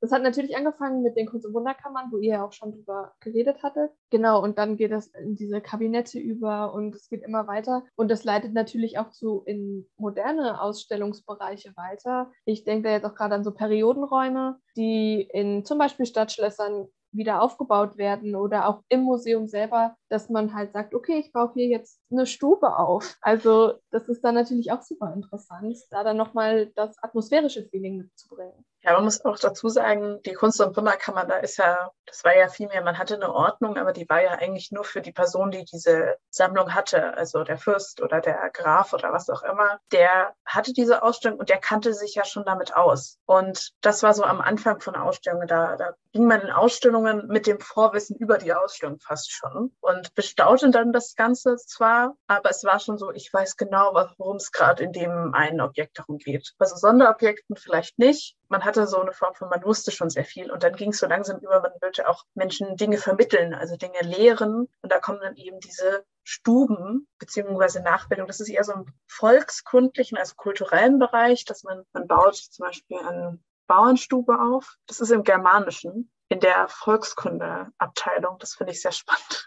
[0.00, 3.12] das hat natürlich angefangen mit den Kunst- und Wunderkammern, wo ihr ja auch schon drüber
[3.20, 3.90] geredet hattet.
[4.10, 7.84] Genau, und dann geht es in diese Kabinette über und es geht immer weiter.
[7.96, 12.30] Und das leitet natürlich auch so in moderne Ausstellungsbereiche weiter.
[12.44, 17.42] Ich denke da jetzt auch gerade an so Periodenräume, die in zum Beispiel Stadtschlössern wieder
[17.42, 21.66] aufgebaut werden oder auch im Museum selber, dass man halt sagt, okay, ich baue hier
[21.66, 23.16] jetzt eine Stube auf.
[23.20, 28.64] Also das ist dann natürlich auch super interessant, da dann nochmal das atmosphärische Feeling mitzubringen.
[28.88, 32.34] Ja, man muss auch dazu sagen, die Kunst- und Wunderkammer, da ist ja, das war
[32.34, 35.12] ja viel mehr, man hatte eine Ordnung, aber die war ja eigentlich nur für die
[35.12, 39.78] Person, die diese Sammlung hatte, also der Fürst oder der Graf oder was auch immer,
[39.92, 43.18] der hatte diese Ausstellung und der kannte sich ja schon damit aus.
[43.26, 47.46] Und das war so am Anfang von Ausstellungen, da, da ging man in Ausstellungen mit
[47.46, 52.64] dem Vorwissen über die Ausstellung fast schon und bestaute dann das Ganze zwar, aber es
[52.64, 56.54] war schon so, ich weiß genau, worum es gerade in dem einen Objekt darum geht.
[56.58, 60.50] Also Sonderobjekten vielleicht nicht, man hatte so eine Form von, man wusste schon sehr viel
[60.50, 64.00] und dann ging es so langsam über, man wollte auch Menschen Dinge vermitteln, also Dinge
[64.02, 68.26] lehren und da kommen dann eben diese Stuben beziehungsweise Nachbildung.
[68.26, 72.98] Das ist eher so im volkskundlichen, also kulturellen Bereich, dass man, man baut zum Beispiel
[72.98, 74.76] eine Bauernstube auf.
[74.86, 78.38] Das ist im Germanischen, in der Volkskundeabteilung.
[78.38, 79.46] Das finde ich sehr spannend.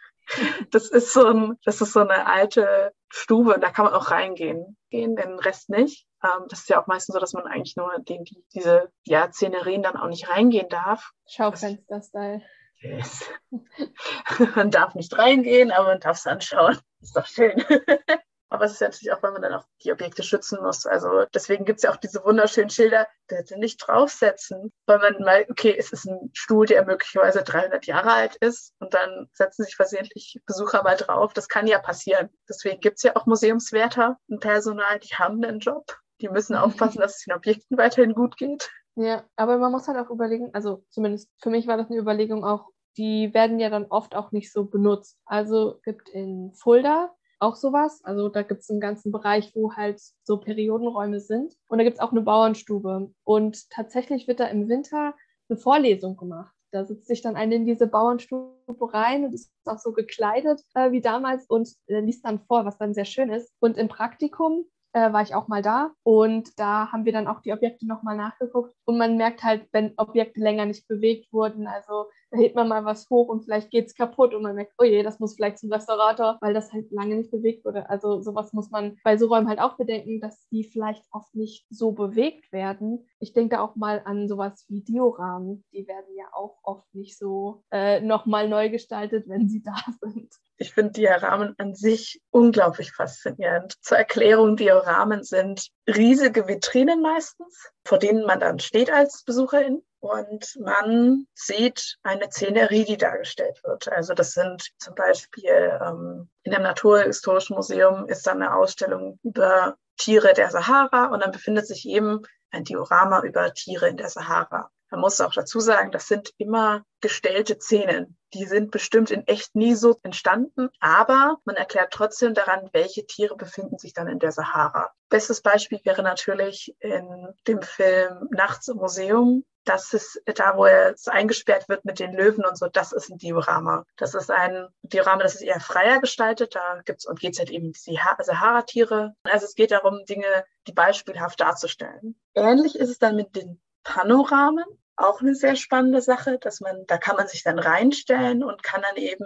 [0.71, 4.11] Das ist so ein, das ist so eine alte Stube und da kann man auch
[4.11, 4.77] reingehen.
[4.89, 6.07] Gehen, den Rest nicht.
[6.23, 9.31] Ähm, das ist ja auch meistens so, dass man eigentlich nur den, die, diese ja,
[9.31, 11.11] Szenerien dann auch nicht reingehen darf.
[11.27, 12.41] Schaufenster-Style.
[12.81, 13.29] Yes.
[14.55, 16.77] man darf nicht reingehen, aber man darf es anschauen.
[17.01, 17.63] Ist doch schön.
[18.51, 20.85] Aber es ist ja natürlich auch, weil man dann auch die Objekte schützen muss.
[20.85, 25.45] Also deswegen gibt es ja auch diese wunderschönen Schilder, bitte nicht draufsetzen, weil man mal,
[25.49, 29.77] okay, es ist ein Stuhl, der möglicherweise 300 Jahre alt ist und dann setzen sich
[29.77, 31.31] versehentlich Besucher mal drauf.
[31.33, 32.29] Das kann ja passieren.
[32.49, 35.85] Deswegen gibt es ja auch Museumswärter und Personal, die haben einen Job.
[36.19, 38.69] Die müssen aufpassen, dass es den Objekten weiterhin gut geht.
[38.95, 42.43] Ja, aber man muss halt auch überlegen, also zumindest für mich war das eine Überlegung
[42.43, 45.17] auch, die werden ja dann oft auch nicht so benutzt.
[45.25, 48.03] Also gibt in Fulda auch sowas.
[48.03, 51.55] Also da gibt es einen ganzen Bereich, wo halt so Periodenräume sind.
[51.67, 53.11] Und da gibt es auch eine Bauernstube.
[53.23, 55.13] Und tatsächlich wird da im Winter
[55.49, 56.53] eine Vorlesung gemacht.
[56.71, 60.91] Da sitzt sich dann eine in diese Bauernstube rein und ist auch so gekleidet äh,
[60.91, 63.53] wie damals und äh, liest dann vor, was dann sehr schön ist.
[63.59, 67.41] Und im Praktikum äh, war ich auch mal da und da haben wir dann auch
[67.41, 72.05] die Objekte nochmal nachgeguckt und man merkt halt, wenn Objekte länger nicht bewegt wurden, also
[72.31, 74.83] da hebt man mal was hoch und vielleicht geht es kaputt und man merkt, oh
[74.83, 77.89] je, das muss vielleicht zum Restaurator, weil das halt lange nicht bewegt wurde.
[77.89, 81.65] Also sowas muss man bei so Räumen halt auch bedenken, dass die vielleicht oft nicht
[81.69, 83.05] so bewegt werden.
[83.19, 85.65] Ich denke da auch mal an sowas wie Dioramen.
[85.73, 90.31] Die werden ja auch oft nicht so äh, nochmal neu gestaltet, wenn sie da sind.
[90.61, 93.73] Ich finde Dioramen an sich unglaublich faszinierend.
[93.81, 100.55] Zur Erklärung, Dioramen sind riesige Vitrinen meistens, vor denen man dann steht als Besucherin und
[100.59, 103.91] man sieht eine Szenerie, die dargestellt wird.
[103.91, 109.77] Also das sind zum Beispiel ähm, in dem Naturhistorischen Museum ist dann eine Ausstellung über
[109.97, 112.21] Tiere der Sahara und dann befindet sich eben
[112.51, 114.69] ein Diorama über Tiere in der Sahara.
[114.91, 118.17] Man muss auch dazu sagen, das sind immer gestellte Szenen.
[118.33, 123.35] Die sind bestimmt in echt nie so entstanden, aber man erklärt trotzdem daran, welche Tiere
[123.35, 124.91] befinden sich dann in der Sahara.
[125.09, 129.45] Bestes Beispiel wäre natürlich in dem Film Nachts im Museum.
[129.63, 132.67] Das ist da, wo er eingesperrt wird mit den Löwen und so.
[132.67, 133.85] Das ist ein Diorama.
[133.95, 136.55] Das ist ein Diorama, das ist eher freier gestaltet.
[136.55, 139.13] Da gibt's und geht's halt eben die Sahara-Tiere.
[139.23, 142.19] Also es geht darum, Dinge, die beispielhaft darzustellen.
[142.33, 146.97] Ähnlich ist es dann mit den Panoramen auch eine sehr spannende Sache, dass man, da
[146.97, 149.25] kann man sich dann reinstellen und kann dann eben,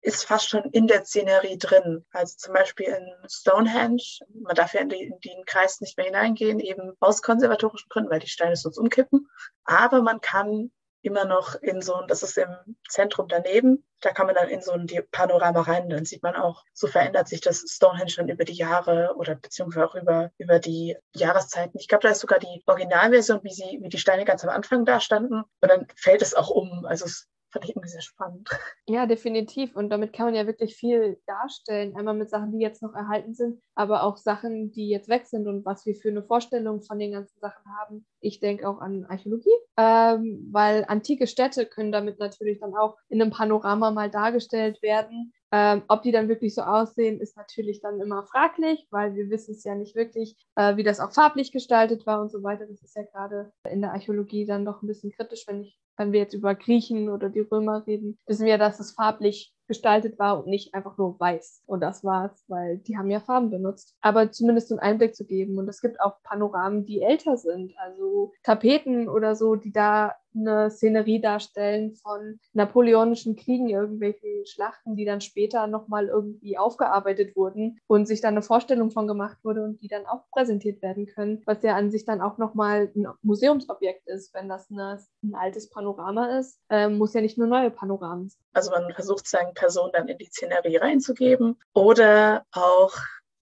[0.00, 2.04] ist fast schon in der Szenerie drin.
[2.12, 4.02] Also zum Beispiel in Stonehenge,
[4.42, 8.10] man darf ja in, die, in den Kreis nicht mehr hineingehen, eben aus konservatorischen Gründen,
[8.10, 9.28] weil die Steine sonst umkippen.
[9.64, 12.48] Aber man kann immer noch in so ein, das ist im
[12.88, 16.64] Zentrum daneben, da kann man dann in so ein Panorama rein, dann sieht man auch,
[16.72, 20.96] so verändert sich das Stonehenge dann über die Jahre oder beziehungsweise auch über, über die
[21.14, 21.78] Jahreszeiten.
[21.78, 24.84] Ich glaube, da ist sogar die Originalversion, wie sie, wie die Steine ganz am Anfang
[24.84, 26.84] da standen und dann fällt es auch um.
[26.84, 28.48] Also es fand ich irgendwie sehr spannend.
[28.86, 29.76] Ja, definitiv.
[29.76, 31.94] Und damit kann man ja wirklich viel darstellen.
[31.96, 35.46] Einmal mit Sachen, die jetzt noch erhalten sind, aber auch Sachen, die jetzt weg sind
[35.46, 38.06] und was wir für eine Vorstellung von den ganzen Sachen haben.
[38.20, 43.20] Ich denke auch an Archäologie, ähm, weil antike Städte können damit natürlich dann auch in
[43.20, 45.32] einem Panorama mal dargestellt werden.
[45.52, 49.52] Ähm, ob die dann wirklich so aussehen, ist natürlich dann immer fraglich, weil wir wissen
[49.52, 52.66] es ja nicht wirklich, äh, wie das auch farblich gestaltet war und so weiter.
[52.66, 56.12] Das ist ja gerade in der Archäologie dann doch ein bisschen kritisch, wenn, ich, wenn
[56.12, 60.38] wir jetzt über Griechen oder die Römer reden, wissen wir, dass es farblich gestaltet war
[60.38, 61.62] und nicht einfach nur weiß.
[61.66, 63.94] Und das war's, weil die haben ja Farben benutzt.
[64.00, 65.58] Aber zumindest einen Einblick zu geben.
[65.58, 70.70] Und es gibt auch Panoramen, die älter sind, also Tapeten oder so, die da eine
[70.70, 78.06] Szenerie darstellen von napoleonischen Kriegen, irgendwelchen Schlachten, die dann später nochmal irgendwie aufgearbeitet wurden und
[78.06, 81.62] sich dann eine Vorstellung von gemacht wurde und die dann auch präsentiert werden können, was
[81.62, 86.38] ja an sich dann auch nochmal ein Museumsobjekt ist, wenn das eine, ein altes Panorama
[86.38, 88.30] ist, äh, muss ja nicht nur neue Panoramen.
[88.52, 92.92] Also man versucht seinen Personen dann in die Szenerie reinzugeben oder auch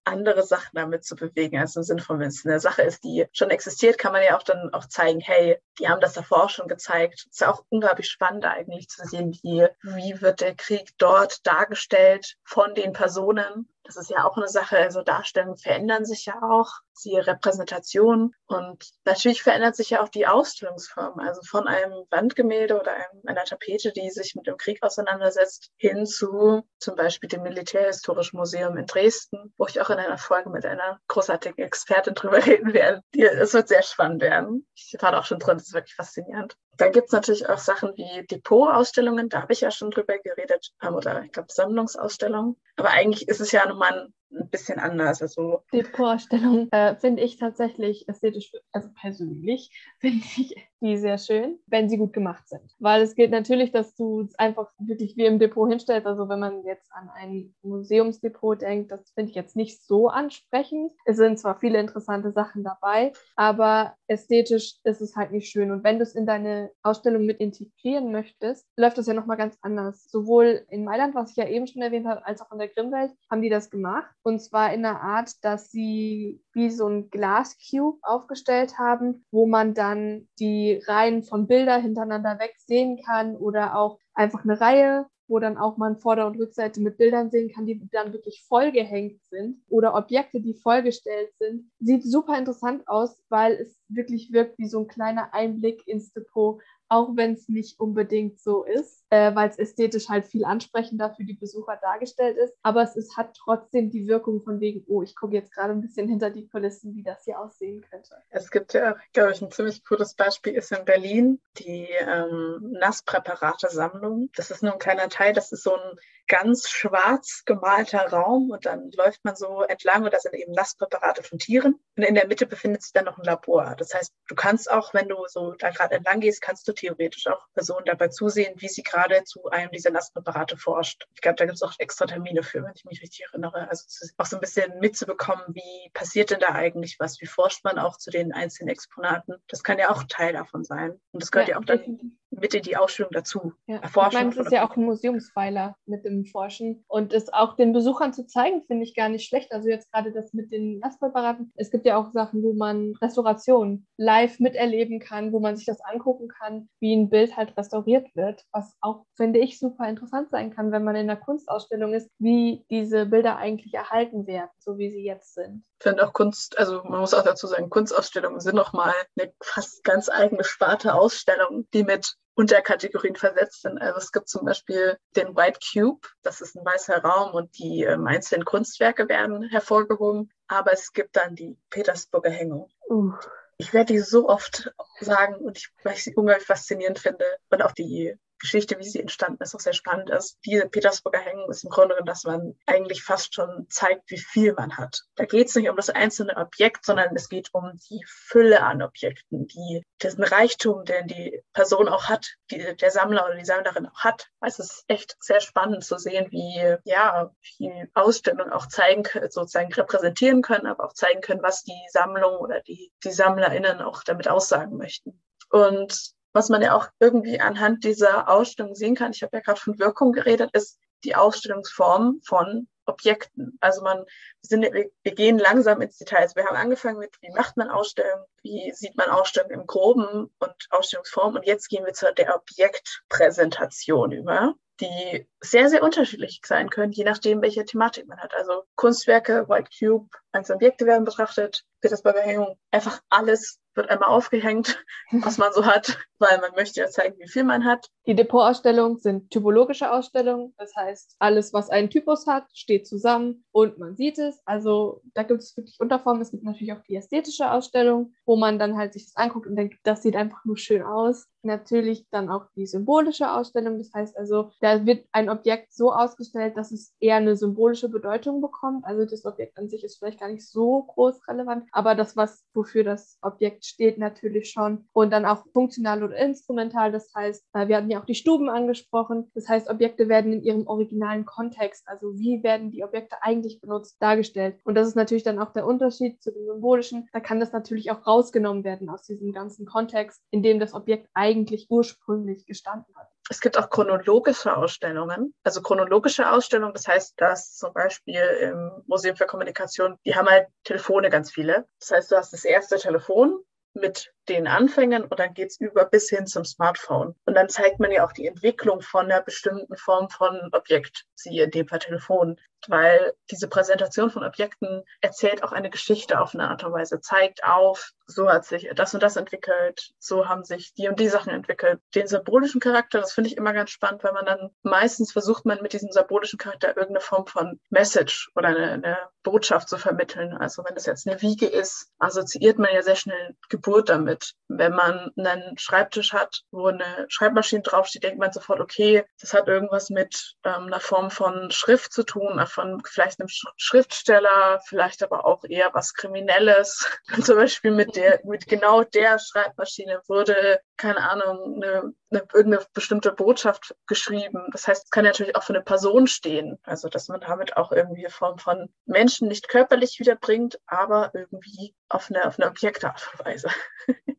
[0.03, 1.57] andere Sachen damit zu bewegen.
[1.59, 4.37] Also im Sinne von, wenn es eine Sache ist, die schon existiert, kann man ja
[4.37, 7.19] auch dann auch zeigen, hey, die haben das davor auch schon gezeigt.
[7.19, 11.45] Es ist ja auch unglaublich spannend eigentlich zu sehen, wie, wie wird der Krieg dort
[11.45, 16.41] dargestellt von den Personen das ist ja auch eine Sache, also Darstellungen verändern sich ja
[16.41, 21.19] auch, die Repräsentation und natürlich verändert sich ja auch die Ausstellungsform.
[21.19, 26.05] Also von einem Wandgemälde oder einem, einer Tapete, die sich mit dem Krieg auseinandersetzt, hin
[26.05, 30.65] zu zum Beispiel dem Militärhistorischen Museum in Dresden, wo ich auch in einer Folge mit
[30.65, 33.01] einer großartigen Expertin drüber reden werde.
[33.15, 34.67] Es wird sehr spannend werden.
[34.75, 36.55] Ich war da auch schon drin, das ist wirklich faszinierend.
[36.77, 40.71] Dann gibt es natürlich auch Sachen wie Depotausstellungen, da habe ich ja schon drüber geredet,
[40.81, 42.59] oder ich glaube Sammlungsausstellungen.
[42.77, 45.21] Aber eigentlich ist es ja nochmal ein ein bisschen anders.
[45.21, 51.59] Also die Vorstellung äh, finde ich tatsächlich ästhetisch, also persönlich finde ich die sehr schön,
[51.67, 52.75] wenn sie gut gemacht sind.
[52.79, 56.07] Weil es geht natürlich, dass du es einfach wirklich wie im Depot hinstellst.
[56.07, 60.91] Also wenn man jetzt an ein Museumsdepot denkt, das finde ich jetzt nicht so ansprechend.
[61.05, 65.71] Es sind zwar viele interessante Sachen dabei, aber ästhetisch ist es halt nicht schön.
[65.71, 69.57] Und wenn du es in deine Ausstellung mit integrieren möchtest, läuft das ja nochmal ganz
[69.61, 70.09] anders.
[70.09, 73.11] Sowohl in Mailand, was ich ja eben schon erwähnt habe, als auch in der Grimmwelt
[73.29, 74.11] haben die das gemacht.
[74.23, 79.73] Und zwar in der Art, dass sie wie so ein Glascube aufgestellt haben, wo man
[79.73, 85.39] dann die Reihen von Bildern hintereinander weg sehen kann oder auch einfach eine Reihe wo
[85.39, 89.63] dann auch man Vorder- und Rückseite mit Bildern sehen kann, die dann wirklich vollgehängt sind
[89.69, 91.71] oder Objekte, die vollgestellt sind.
[91.79, 96.61] Sieht super interessant aus, weil es wirklich wirkt wie so ein kleiner Einblick ins Depot,
[96.91, 101.23] auch wenn es nicht unbedingt so ist, äh, weil es ästhetisch halt viel ansprechender für
[101.23, 102.53] die Besucher dargestellt ist.
[102.63, 105.79] Aber es ist, hat trotzdem die Wirkung von wegen, oh, ich gucke jetzt gerade ein
[105.79, 108.15] bisschen hinter die Kulissen, wie das hier aussehen könnte.
[108.29, 114.29] Es gibt ja, glaube ich, ein ziemlich cooles Beispiel ist in Berlin die ähm, Nasspräparate-Sammlung.
[114.35, 115.97] Das ist nur ein kleiner Teil, das ist so ein
[116.31, 121.23] ganz schwarz gemalter Raum und dann läuft man so entlang und da sind eben Nasspräparate
[121.23, 121.77] von Tieren.
[121.97, 123.75] Und in der Mitte befindet sich dann noch ein Labor.
[123.77, 127.27] Das heißt, du kannst auch, wenn du so da gerade entlang gehst, kannst du theoretisch
[127.27, 131.05] auch Personen dabei zusehen, wie sie gerade zu einem dieser Nasspräparate forscht.
[131.15, 133.67] Ich glaube, da gibt es auch extra Termine für, wenn ich mich richtig erinnere.
[133.67, 133.83] Also
[134.15, 137.19] auch so ein bisschen mitzubekommen, wie passiert denn da eigentlich was?
[137.19, 139.35] Wie forscht man auch zu den einzelnen Exponaten?
[139.49, 140.91] Das kann ja auch Teil davon sein.
[141.11, 143.53] Und das gehört ja, ja auch dann mit in die Ausstellung dazu.
[143.67, 143.77] Ja.
[143.77, 144.11] Erforschen.
[144.11, 146.83] Ich meine, es ist ja auch ein Museumspfeiler mit dem Forschen.
[146.87, 149.51] Und es auch den Besuchern zu zeigen, finde ich gar nicht schlecht.
[149.51, 151.51] Also jetzt gerade das mit den Nasspräparaten.
[151.55, 155.81] Es gibt ja auch Sachen, wo man Restauration live miterleben kann, wo man sich das
[155.81, 158.43] angucken kann, wie ein Bild halt restauriert wird.
[158.51, 162.65] Was auch, finde ich, super interessant sein kann, wenn man in einer Kunstausstellung ist, wie
[162.69, 165.63] diese Bilder eigentlich erhalten werden, so wie sie jetzt sind.
[165.79, 169.83] Ich finde auch Kunst, also man muss auch dazu sagen, Kunstausstellungen sind nochmal eine fast
[169.83, 173.79] ganz eigene Sparte Ausstellung, die mit Unterkategorien versetzt sind.
[173.81, 177.83] Also es gibt zum Beispiel den White Cube, das ist ein weißer Raum und die
[177.83, 180.31] ähm, einzelnen Kunstwerke werden hervorgehoben.
[180.47, 182.69] Aber es gibt dann die Petersburger Hängung.
[182.89, 183.13] Uh.
[183.57, 187.25] Ich werde die so oft sagen und ich, weil ich sie unglaublich faszinierend finde.
[187.49, 190.37] Und auch die Geschichte, wie sie entstanden ist, auch sehr spannend ist.
[190.45, 194.53] Diese Petersburger Hängen ist im Grunde genommen, dass man eigentlich fast schon zeigt, wie viel
[194.53, 195.03] man hat.
[195.15, 198.81] Da geht es nicht um das einzelne Objekt, sondern es geht um die Fülle an
[198.81, 203.87] Objekten, die, diesen Reichtum, den die Person auch hat, die der Sammler oder die Sammlerin
[203.87, 204.27] auch hat.
[204.41, 210.41] Es ist echt sehr spannend zu sehen, wie, ja, wie Ausstellungen auch zeigen sozusagen repräsentieren
[210.41, 214.77] können, aber auch zeigen können, was die Sammlung oder die, die SammlerInnen auch damit aussagen
[214.77, 215.21] möchten.
[215.49, 219.59] Und was man ja auch irgendwie anhand dieser Ausstellung sehen kann, ich habe ja gerade
[219.59, 223.57] von Wirkung geredet, ist die Ausstellungsform von Objekten.
[223.61, 224.05] Also man, wir,
[224.41, 226.21] sind, wir gehen langsam ins Detail.
[226.21, 230.29] Also wir haben angefangen mit, wie macht man Ausstellungen, wie sieht man Ausstellungen im Groben
[230.39, 236.69] und Ausstellungsform und jetzt gehen wir zu der Objektpräsentation über die sehr, sehr unterschiedlich sein
[236.69, 238.33] können, je nachdem, welche Thematik man hat.
[238.33, 244.83] Also Kunstwerke, White Cube, einzelne Objekte werden betrachtet, Petersburger Hängung, einfach alles wird einmal aufgehängt,
[245.11, 247.87] was man so hat, weil man möchte ja zeigen, wie viel man hat.
[248.05, 250.53] Die Depotausstellungen sind typologische Ausstellungen.
[250.57, 254.41] Das heißt, alles, was einen Typus hat, steht zusammen und man sieht es.
[254.45, 256.21] Also da gibt es wirklich Unterformen.
[256.21, 259.55] Es gibt natürlich auch die ästhetische Ausstellung, wo man dann halt sich das anguckt und
[259.55, 261.27] denkt, das sieht einfach nur schön aus.
[261.45, 263.77] Natürlich dann auch die symbolische Ausstellung.
[263.77, 268.41] Das heißt also, da wird ein Objekt so ausgestellt, dass es eher eine symbolische Bedeutung
[268.41, 268.85] bekommt.
[268.85, 272.43] Also das Objekt an sich ist vielleicht gar nicht so groß relevant, aber das, was
[272.53, 274.85] wofür das Objekt steht, natürlich schon.
[274.93, 276.91] Und dann auch funktional oder instrumental.
[276.91, 279.31] Das heißt, äh, wir hatten ja auch die Stuben angesprochen.
[279.35, 283.97] Das heißt, Objekte werden in ihrem originalen Kontext, also wie werden die Objekte eigentlich benutzt,
[283.99, 284.59] dargestellt.
[284.63, 287.07] Und das ist natürlich dann auch der Unterschied zu dem symbolischen.
[287.13, 291.07] Da kann das natürlich auch rausgenommen werden aus diesem ganzen Kontext, in dem das Objekt
[291.13, 291.30] eigentlich
[291.69, 293.09] ursprünglich gestanden hat.
[293.29, 295.33] Es gibt auch chronologische Ausstellungen.
[295.43, 300.47] Also chronologische Ausstellungen, das heißt, dass zum Beispiel im Museum für Kommunikation, die haben halt
[300.63, 301.65] Telefone ganz viele.
[301.79, 303.39] Das heißt, du hast das erste Telefon
[303.73, 307.15] mit den Anfängen und dann geht's über bis hin zum Smartphone.
[307.25, 311.49] Und dann zeigt man ja auch die Entwicklung von einer bestimmten Form von Objekt, siehe
[311.49, 316.63] dem Fall Telefon weil diese Präsentation von Objekten erzählt auch eine Geschichte auf eine Art
[316.63, 320.89] und Weise, zeigt auf, so hat sich das und das entwickelt, so haben sich die
[320.89, 321.79] und die Sachen entwickelt.
[321.95, 325.61] Den symbolischen Charakter, das finde ich immer ganz spannend, weil man dann meistens versucht man
[325.61, 330.33] mit diesem symbolischen Charakter irgendeine Form von Message oder eine, eine Botschaft zu vermitteln.
[330.33, 334.10] Also wenn das jetzt eine Wiege ist, assoziiert man ja sehr schnell Geburt damit.
[334.47, 339.47] Wenn man einen Schreibtisch hat, wo eine Schreibmaschine draufsteht, denkt man sofort, okay, das hat
[339.47, 345.25] irgendwas mit ähm, einer Form von Schrift zu tun, von vielleicht einem Schriftsteller, vielleicht aber
[345.25, 346.89] auch eher was Kriminelles.
[347.23, 353.11] Zum Beispiel mit der, mit genau der Schreibmaschine wurde, keine Ahnung, eine, eine, irgendeine bestimmte
[353.11, 354.47] Botschaft geschrieben.
[354.51, 356.57] Das heißt, es kann natürlich auch für eine Person stehen.
[356.63, 361.75] Also, dass man damit auch irgendwie eine Form von Menschen nicht körperlich wiederbringt, aber irgendwie
[361.87, 363.49] auf eine, auf eine Objektart und Weise.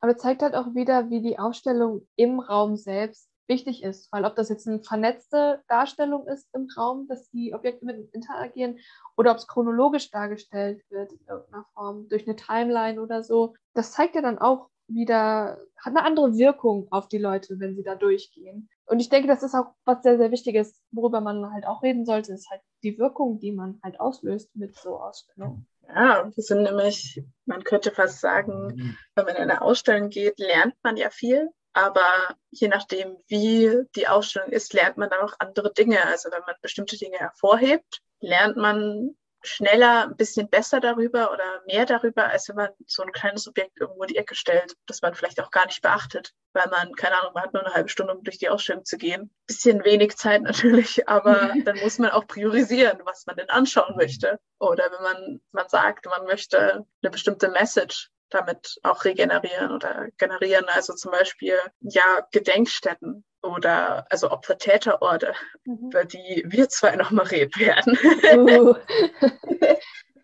[0.00, 4.36] aber zeigt halt auch wieder, wie die Ausstellung im Raum selbst wichtig ist, weil ob
[4.36, 8.78] das jetzt eine vernetzte Darstellung ist im Raum, dass die Objekte mit interagieren
[9.16, 13.92] oder ob es chronologisch dargestellt wird in irgendeiner Form durch eine Timeline oder so, das
[13.92, 17.94] zeigt ja dann auch wieder, hat eine andere Wirkung auf die Leute, wenn sie da
[17.94, 18.68] durchgehen.
[18.86, 22.04] Und ich denke, das ist auch was sehr, sehr Wichtiges, worüber man halt auch reden
[22.04, 25.66] sollte, ist halt die Wirkung, die man halt auslöst mit so Ausstellungen.
[25.88, 30.74] Ja, wir sind nämlich, man könnte fast sagen, wenn man in eine Ausstellung geht, lernt
[30.82, 31.50] man ja viel.
[31.72, 36.02] Aber je nachdem, wie die Ausstellung ist, lernt man dann auch andere Dinge.
[36.06, 39.14] Also wenn man bestimmte Dinge hervorhebt, lernt man
[39.46, 43.80] schneller ein bisschen besser darüber oder mehr darüber, als wenn man so ein kleines Objekt
[43.80, 47.18] irgendwo in die Ecke stellt, das man vielleicht auch gar nicht beachtet, weil man, keine
[47.18, 49.30] Ahnung, man hat nur eine halbe Stunde, um durch die Ausstellung zu gehen.
[49.46, 54.38] Bisschen wenig Zeit natürlich, aber dann muss man auch priorisieren, was man denn anschauen möchte.
[54.58, 60.66] Oder wenn man, man sagt, man möchte eine bestimmte Message damit auch regenerieren oder generieren.
[60.68, 65.90] Also zum Beispiel ja Gedenkstätten oder also Opfer-Täterorte, mhm.
[65.90, 67.98] über die wir zwei nochmal reden werden.
[68.34, 68.74] Uh.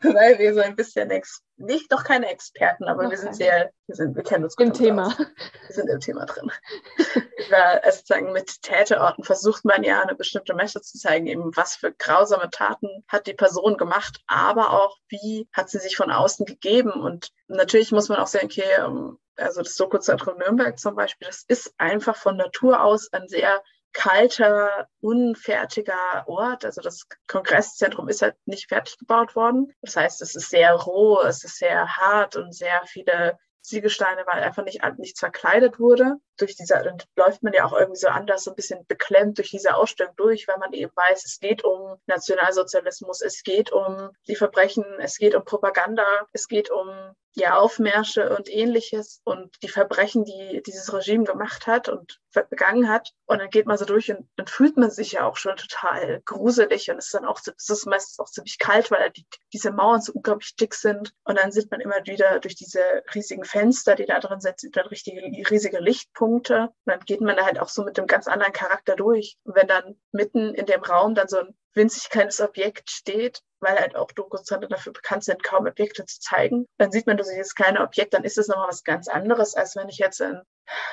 [0.14, 3.10] Weil wir so ein bisschen ex nicht noch keine Experten, aber okay.
[3.10, 5.06] wir sind sehr, wir sind, wir kennen uns gut im Thema.
[5.06, 5.18] Aus.
[5.18, 6.50] Wir sind im Thema drin.
[7.50, 11.76] Weil, also sozusagen mit Täterorten versucht man ja eine bestimmte Message zu zeigen, eben was
[11.76, 16.46] für grausame Taten hat die Person gemacht, aber auch wie hat sie sich von außen
[16.46, 16.92] gegeben.
[16.92, 21.44] Und natürlich muss man auch sagen, okay, ähm, also das Soko-Zentrum Nürnberg zum Beispiel, das
[21.46, 23.62] ist einfach von Natur aus ein sehr
[23.92, 26.64] kalter, unfertiger Ort.
[26.64, 29.72] Also das Kongresszentrum ist halt nicht fertig gebaut worden.
[29.82, 34.42] Das heißt, es ist sehr roh, es ist sehr hart und sehr viele Ziegelsteine, weil
[34.42, 36.16] einfach nicht nichts verkleidet wurde.
[36.36, 39.50] Durch diese und läuft man ja auch irgendwie so anders, so ein bisschen beklemmt durch
[39.50, 44.34] diese Ausstellung durch, weil man eben weiß, es geht um Nationalsozialismus, es geht um die
[44.34, 46.88] Verbrechen, es geht um Propaganda, es geht um
[47.34, 52.20] ja, Aufmärsche und ähnliches und die Verbrechen, die dieses Regime gemacht hat und
[52.50, 53.12] begangen hat.
[53.26, 56.20] Und dann geht man so durch und dann fühlt man sich ja auch schon total
[56.24, 59.70] gruselig und es ist dann auch, es ist meistens auch ziemlich kalt, weil die, diese
[59.70, 61.12] Mauern so unglaublich dick sind.
[61.24, 62.80] Und dann sieht man immer wieder durch diese
[63.14, 65.20] riesigen Fenster, die da drin sind, dann richtige,
[65.50, 66.64] riesige Lichtpunkte.
[66.64, 69.38] Und dann geht man da halt auch so mit einem ganz anderen Charakter durch.
[69.44, 73.78] Und wenn dann mitten in dem Raum dann so ein winzig kleines Objekt steht, weil
[73.78, 76.66] halt auch Doku-Zentren dafür bekannt sind, kaum Objekte zu zeigen.
[76.78, 79.88] Dann sieht man dieses kleine Objekt, dann ist es nochmal was ganz anderes, als wenn
[79.88, 80.42] ich jetzt in,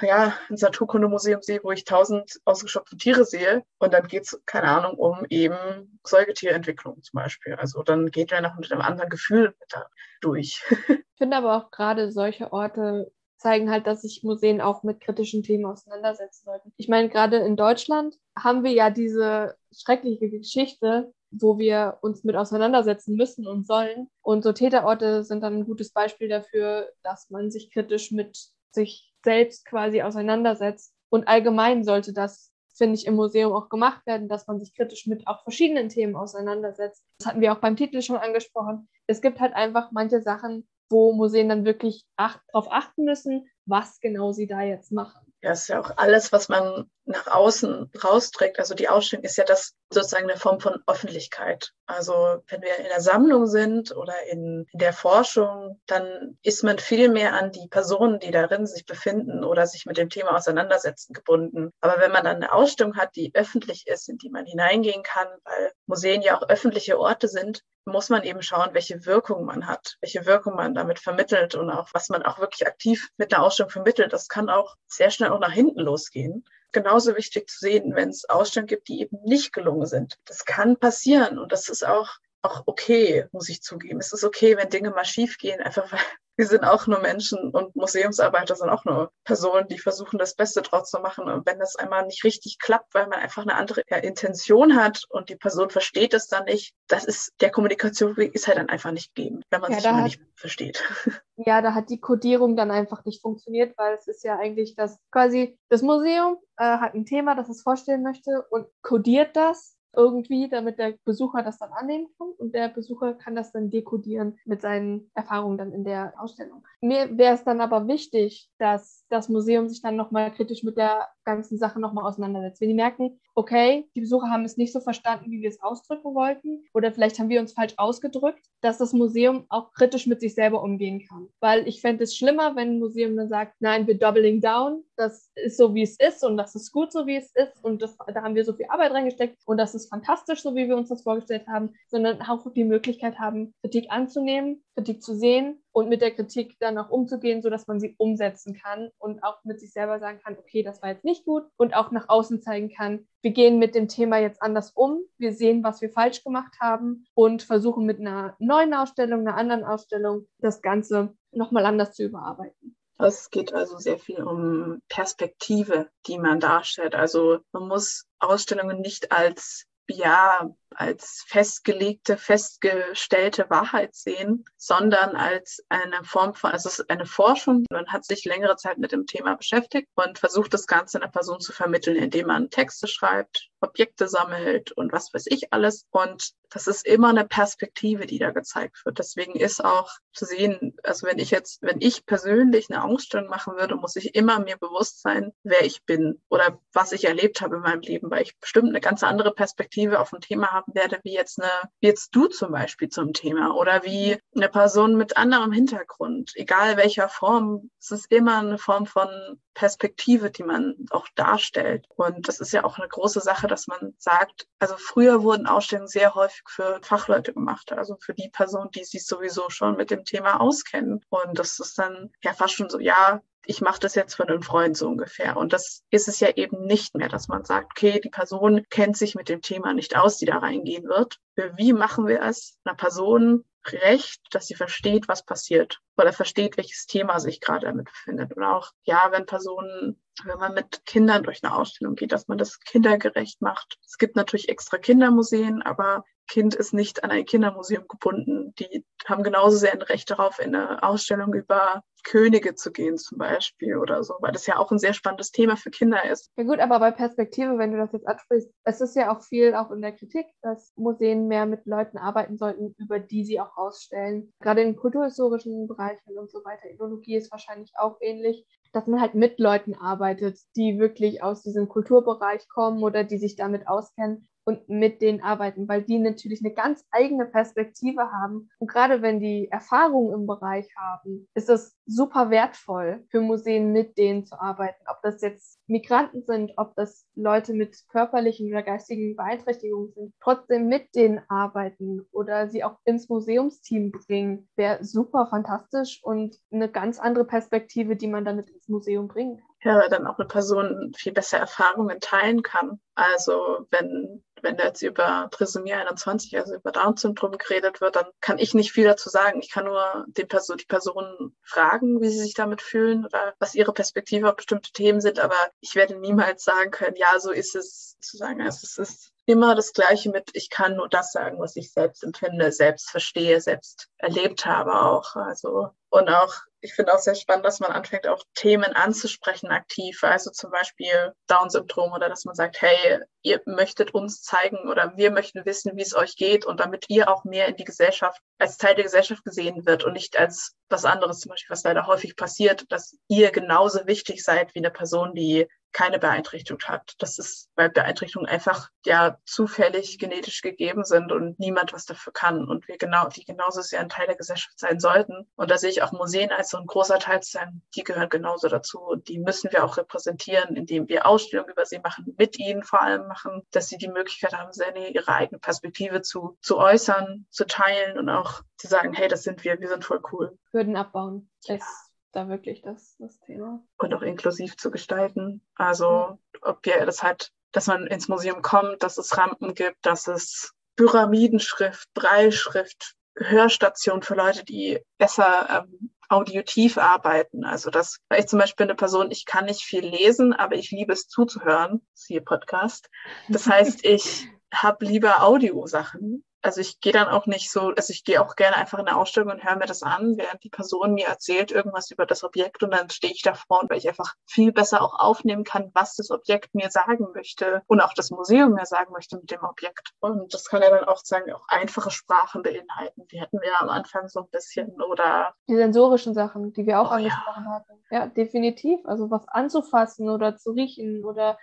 [0.01, 3.63] ja, ins Naturkundemuseum sehe, wo ich tausend ausgeschöpfte Tiere sehe.
[3.79, 7.55] Und dann geht es, keine Ahnung, um eben Säugetierentwicklung zum Beispiel.
[7.55, 9.87] Also dann geht man noch mit einem anderen Gefühl da
[10.21, 10.63] durch.
[11.21, 15.43] Ich finde aber auch gerade solche Orte zeigen halt, dass sich Museen auch mit kritischen
[15.43, 16.73] Themen auseinandersetzen sollten.
[16.77, 22.35] Ich meine, gerade in Deutschland haben wir ja diese schreckliche Geschichte, wo wir uns mit
[22.35, 24.09] auseinandersetzen müssen und sollen.
[24.21, 28.37] Und so Täterorte sind dann ein gutes Beispiel dafür, dass man sich kritisch mit
[28.71, 30.93] sich selbst quasi auseinandersetzt.
[31.09, 35.07] Und allgemein sollte das, finde ich, im Museum auch gemacht werden, dass man sich kritisch
[35.07, 37.03] mit auch verschiedenen Themen auseinandersetzt.
[37.19, 38.87] Das hatten wir auch beim Titel schon angesprochen.
[39.07, 43.99] Es gibt halt einfach manche Sachen, wo Museen dann wirklich acht, darauf achten müssen, was
[43.99, 45.28] genau sie da jetzt machen.
[45.41, 48.59] Ja, ist ja auch alles, was man nach außen rausträgt.
[48.59, 51.71] Also die Ausstellung ist ja das sozusagen eine Form von Öffentlichkeit.
[51.85, 57.09] Also wenn wir in der Sammlung sind oder in, der Forschung, dann ist man viel
[57.09, 61.71] mehr an die Personen, die darin sich befinden oder sich mit dem Thema auseinandersetzen, gebunden.
[61.79, 65.27] Aber wenn man dann eine Ausstellung hat, die öffentlich ist, in die man hineingehen kann,
[65.45, 69.97] weil Museen ja auch öffentliche Orte sind, muss man eben schauen, welche Wirkung man hat,
[70.01, 73.69] welche Wirkung man damit vermittelt und auch was man auch wirklich aktiv mit einer Ausstellung
[73.69, 74.13] vermittelt.
[74.13, 78.29] Das kann auch sehr schnell auch nach hinten losgehen genauso wichtig zu sehen, wenn es
[78.29, 80.19] Ausstellungen gibt, die eben nicht gelungen sind.
[80.25, 83.99] Das kann passieren und das ist auch, auch okay, muss ich zugeben.
[83.99, 85.99] Es ist okay, wenn Dinge mal schief gehen, einfach weil
[86.37, 90.61] wir sind auch nur Menschen und Museumsarbeiter sind auch nur Personen, die versuchen, das Beste
[90.61, 91.25] draus zu machen.
[91.25, 95.03] Und wenn das einmal nicht richtig klappt, weil man einfach eine andere ja, Intention hat
[95.09, 98.91] und die Person versteht es dann nicht, das ist, der Kommunikationsweg ist halt dann einfach
[98.91, 100.83] nicht gegeben, wenn man ja, sich immer nicht versteht.
[101.45, 104.99] Ja, da hat die Codierung dann einfach nicht funktioniert, weil es ist ja eigentlich das
[105.09, 110.49] quasi, das Museum äh, hat ein Thema, das es vorstellen möchte und codiert das irgendwie,
[110.49, 114.61] damit der Besucher das dann annehmen kann und der Besucher kann das dann dekodieren mit
[114.61, 116.63] seinen Erfahrungen dann in der Ausstellung.
[116.81, 121.07] Mir wäre es dann aber wichtig, dass das Museum sich dann nochmal kritisch mit der
[121.23, 122.61] ganzen Sache nochmal auseinandersetzt.
[122.61, 126.15] Wenn die merken, okay, die Besucher haben es nicht so verstanden, wie wir es ausdrücken
[126.15, 130.35] wollten oder vielleicht haben wir uns falsch ausgedrückt, dass das Museum auch kritisch mit sich
[130.35, 131.27] selber umgehen kann.
[131.39, 135.31] Weil ich fände es schlimmer, wenn ein Museum dann sagt, nein, wir doubling down, das
[135.35, 137.97] ist so, wie es ist und das ist gut so, wie es ist und das,
[137.97, 140.89] da haben wir so viel Arbeit reingesteckt und das ist fantastisch, so wie wir uns
[140.89, 146.01] das vorgestellt haben, sondern auch die Möglichkeit haben, Kritik anzunehmen, Kritik zu sehen und mit
[146.01, 149.99] der Kritik dann auch umzugehen, sodass man sie umsetzen kann und auch mit sich selber
[149.99, 153.31] sagen kann, okay, das war jetzt nicht gut und auch nach außen zeigen kann, wir
[153.31, 157.43] gehen mit dem Thema jetzt anders um, wir sehen, was wir falsch gemacht haben und
[157.43, 162.75] versuchen mit einer neuen Ausstellung, einer anderen Ausstellung das Ganze nochmal anders zu überarbeiten.
[163.01, 166.95] Es geht also sehr viel um Perspektive, die man darstellt.
[166.95, 176.03] Also man muss Ausstellungen nicht als ja, als festgelegte, festgestellte Wahrheit sehen, sondern als eine
[176.03, 177.65] Form von, also es ist eine Forschung.
[177.69, 181.39] Man hat sich längere Zeit mit dem Thema beschäftigt und versucht, das Ganze einer Person
[181.39, 185.85] zu vermitteln, indem man Texte schreibt, Objekte sammelt und was weiß ich alles.
[185.91, 188.99] Und das ist immer eine Perspektive, die da gezeigt wird.
[188.99, 193.55] Deswegen ist auch zu sehen, also wenn ich jetzt, wenn ich persönlich eine Ausstellung machen
[193.55, 197.57] würde, muss ich immer mir bewusst sein, wer ich bin oder was ich erlebt habe
[197.57, 200.99] in meinem Leben, weil ich bestimmt eine ganz andere Perspektive auf ein Thema haben werde,
[201.03, 205.17] wie jetzt eine, wie jetzt du zum Beispiel zum Thema oder wie eine Person mit
[205.17, 207.69] anderem Hintergrund, egal welcher Form.
[207.79, 209.09] Es ist immer eine Form von
[209.53, 211.85] Perspektive, die man auch darstellt.
[211.95, 215.87] Und das ist ja auch eine große Sache, dass man sagt, also früher wurden Ausstellungen
[215.87, 220.05] sehr häufig für Fachleute gemacht, also für die Person, die sich sowieso schon mit dem
[220.05, 221.01] Thema auskennen.
[221.09, 224.43] Und das ist dann ja fast schon so, ja, ich mache das jetzt für einen
[224.43, 225.37] Freund so ungefähr.
[225.37, 228.97] Und das ist es ja eben nicht mehr, dass man sagt, okay, die Person kennt
[228.97, 231.19] sich mit dem Thema nicht aus, die da reingehen wird.
[231.55, 236.85] Wie machen wir es einer Person recht, dass sie versteht, was passiert oder versteht, welches
[236.85, 238.33] Thema sich gerade damit befindet.
[238.35, 242.37] Und auch, ja, wenn Personen, wenn man mit Kindern durch eine Ausstellung geht, dass man
[242.37, 243.77] das kindergerecht macht.
[243.85, 248.53] Es gibt natürlich extra Kindermuseen, aber Kind ist nicht an ein Kindermuseum gebunden.
[248.59, 253.17] Die haben genauso sehr ein Recht darauf, in eine Ausstellung über Könige zu gehen zum
[253.17, 256.31] Beispiel oder so, weil das ja auch ein sehr spannendes Thema für Kinder ist.
[256.37, 259.53] Ja gut, aber bei Perspektive, wenn du das jetzt ansprichst, es ist ja auch viel
[259.53, 263.57] auch in der Kritik, dass Museen mehr mit Leuten arbeiten sollten, über die sie auch
[263.59, 264.31] ausstellen.
[264.39, 266.69] Gerade in kulturhistorischen Bereichen und so weiter.
[266.69, 271.67] Ethnologie ist wahrscheinlich auch ähnlich dass man halt mit Leuten arbeitet, die wirklich aus diesem
[271.67, 276.55] Kulturbereich kommen oder die sich damit auskennen und mit denen arbeiten, weil die natürlich eine
[276.55, 278.49] ganz eigene Perspektive haben.
[278.57, 283.99] Und gerade wenn die Erfahrung im Bereich haben, ist es super wertvoll für Museen mit
[283.99, 284.83] denen zu arbeiten.
[284.87, 290.67] Ob das jetzt Migranten sind, ob das Leute mit körperlichen oder geistigen Beeinträchtigungen sind, trotzdem
[290.67, 296.99] mit denen arbeiten oder sie auch ins Museumsteam bringen, wäre super fantastisch und eine ganz
[296.99, 301.11] andere Perspektive, die man damit ins Museum bringen kann ja, dann auch eine Person viel
[301.11, 302.79] besser Erfahrungen teilen kann.
[302.95, 308.37] Also wenn, wenn da jetzt über Trisomie 21, also über Down-Syndrom geredet wird, dann kann
[308.37, 309.41] ich nicht viel dazu sagen.
[309.41, 313.55] Ich kann nur den Person, die Personen fragen, wie sie sich damit fühlen oder was
[313.55, 315.19] ihre Perspektive auf bestimmte Themen sind.
[315.19, 318.41] Aber ich werde niemals sagen können, ja, so ist es zu sagen.
[318.41, 322.03] Also es ist immer das Gleiche mit, ich kann nur das sagen, was ich selbst
[322.03, 325.15] empfinde, selbst verstehe, selbst erlebt habe auch.
[325.15, 330.03] Also Und auch, ich finde auch sehr spannend, dass man anfängt, auch Themen anzusprechen aktiv.
[330.03, 335.11] Also zum Beispiel Down-Syndrom oder dass man sagt, hey, ihr möchtet uns zeigen oder wir
[335.11, 338.57] möchten wissen, wie es euch geht und damit ihr auch mehr in die Gesellschaft als
[338.57, 342.15] Teil der Gesellschaft gesehen wird und nicht als was anderes, zum Beispiel, was leider häufig
[342.15, 346.95] passiert, dass ihr genauso wichtig seid wie eine Person, die keine Beeinträchtigung hat.
[346.99, 352.47] Das ist, weil Beeinträchtigungen einfach ja zufällig genetisch gegeben sind und niemand was dafür kann
[352.47, 355.29] und wir genau, die genauso sehr ein Teil der Gesellschaft sein sollten.
[355.35, 358.09] Und da sehe ich auch Museen als so ein großer Teil zu sein, die gehören
[358.09, 358.79] genauso dazu.
[358.79, 362.81] Und die müssen wir auch repräsentieren, indem wir Ausstellungen über sie machen, mit ihnen vor
[362.81, 364.51] allem machen, dass sie die Möglichkeit haben,
[364.93, 369.43] ihre eigene Perspektive zu, zu äußern, zu teilen und auch zu sagen, hey, das sind
[369.43, 370.37] wir, wir sind voll cool.
[370.51, 371.29] Hürden abbauen.
[371.45, 371.55] Ja.
[371.55, 373.61] Ist da wirklich das, das Thema.
[373.77, 375.41] Und auch inklusiv zu gestalten.
[375.55, 380.07] Also ob ihr das halt, dass man ins Museum kommt, dass es Rampen gibt, dass
[380.07, 387.43] es Pyramidenschrift, Breilschrift, Hörstation für Leute, die besser ähm, auditiv arbeiten.
[387.43, 390.71] Also das, weil ich zum Beispiel eine Person, ich kann nicht viel lesen, aber ich
[390.71, 392.89] liebe es zuzuhören, siehe Podcast.
[393.27, 398.03] Das heißt, ich habe lieber Audiosachen also ich gehe dann auch nicht so, also ich
[398.03, 400.93] gehe auch gerne einfach in eine Ausstellung und höre mir das an, während die Person
[400.93, 404.51] mir erzählt irgendwas über das Objekt und dann stehe ich davor, weil ich einfach viel
[404.51, 408.65] besser auch aufnehmen kann, was das Objekt mir sagen möchte und auch das Museum mir
[408.65, 409.91] sagen möchte mit dem Objekt.
[409.99, 413.07] Und das kann ja dann auch sagen, auch einfache Sprachen beinhalten.
[413.07, 416.91] Die hätten wir am Anfang so ein bisschen oder die sensorischen Sachen, die wir auch
[416.91, 417.51] oh, angesprochen ja.
[417.51, 417.83] hatten.
[417.91, 418.79] Ja, definitiv.
[418.85, 421.37] Also was anzufassen oder zu riechen oder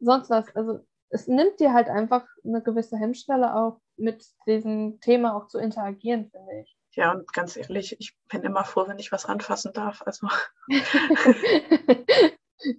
[0.00, 0.54] sonst was.
[0.54, 0.80] Also
[1.12, 6.30] es nimmt dir halt einfach eine gewisse Hemmschwelle auf, mit diesem Thema auch zu interagieren,
[6.30, 6.76] finde ich.
[6.92, 10.02] Ja, und ganz ehrlich, ich bin immer froh, wenn ich was anfassen darf.
[10.04, 10.26] Also.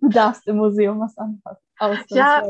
[0.02, 1.64] du darfst im Museum was anfassen.
[2.10, 2.48] Ja,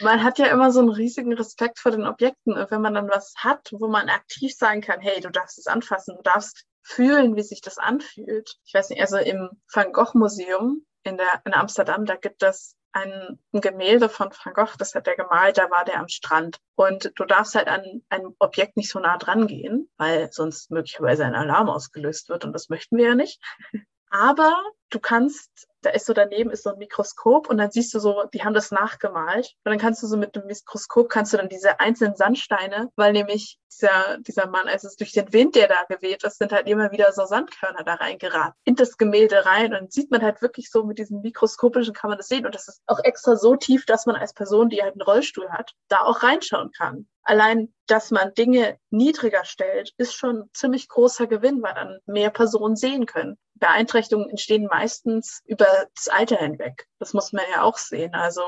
[0.00, 2.54] man hat ja immer so einen riesigen Respekt vor den Objekten.
[2.54, 5.66] Und wenn man dann was hat, wo man aktiv sagen kann, hey, du darfst es
[5.66, 8.58] anfassen, du darfst fühlen, wie sich das anfühlt.
[8.64, 12.76] Ich weiß nicht, also im Van Gogh Museum in, der, in Amsterdam, da gibt es
[12.92, 16.58] ein, ein Gemälde von Van Gogh, das hat er gemalt, da war der am Strand.
[16.74, 21.24] Und du darfst halt an ein Objekt nicht so nah dran gehen, weil sonst möglicherweise
[21.24, 23.40] ein Alarm ausgelöst wird und das möchten wir ja nicht.
[24.10, 27.98] Aber du kannst da ist so daneben ist so ein Mikroskop und dann siehst du
[27.98, 31.36] so, die haben das nachgemalt und dann kannst du so mit dem Mikroskop kannst du
[31.36, 35.68] dann diese einzelnen Sandsteine, weil nämlich dieser, dieser Mann, als es durch den Wind, der
[35.68, 39.74] da geweht ist, sind halt immer wieder so Sandkörner da reingeraten, in das Gemälde rein
[39.74, 42.68] und sieht man halt wirklich so mit diesem mikroskopischen kann man das sehen und das
[42.68, 46.02] ist auch extra so tief, dass man als Person, die halt einen Rollstuhl hat, da
[46.02, 47.06] auch reinschauen kann.
[47.24, 52.74] Allein, dass man Dinge niedriger stellt, ist schon ziemlich großer Gewinn, weil dann mehr Personen
[52.74, 53.38] sehen können.
[53.54, 56.86] Beeinträchtigungen entstehen meistens über das Alter hinweg.
[56.98, 58.14] Das muss man ja auch sehen.
[58.14, 58.42] Also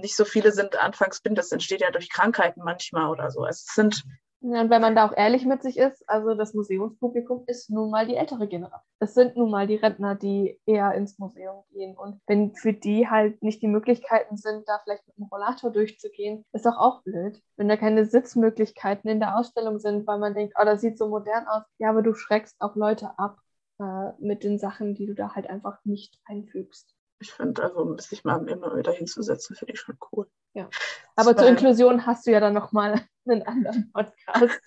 [0.00, 3.46] nicht so viele sind anfangs blind, das entsteht ja durch Krankheiten manchmal oder so.
[3.46, 4.04] Es sind
[4.40, 7.90] ja, und wenn man da auch ehrlich mit sich ist, also das Museumspublikum ist nun
[7.90, 8.82] mal die ältere Generation.
[8.98, 11.96] Es sind nun mal die Rentner, die eher ins Museum gehen.
[11.96, 16.44] Und wenn für die halt nicht die Möglichkeiten sind, da vielleicht mit dem Rollator durchzugehen,
[16.52, 17.42] ist doch auch blöd.
[17.56, 21.08] Wenn da keine Sitzmöglichkeiten in der Ausstellung sind, weil man denkt, oh, das sieht so
[21.08, 21.62] modern aus.
[21.78, 23.38] Ja, aber du schreckst auch Leute ab
[23.78, 26.94] äh, mit den Sachen, die du da halt einfach nicht einfügst.
[27.18, 30.28] Ich finde, also sich mal immer wieder hinzusetzen, finde ich schon cool.
[30.54, 30.68] Ja.
[31.14, 34.60] Aber das zur Inklusion hast du ja dann nochmal einen anderen Podcast.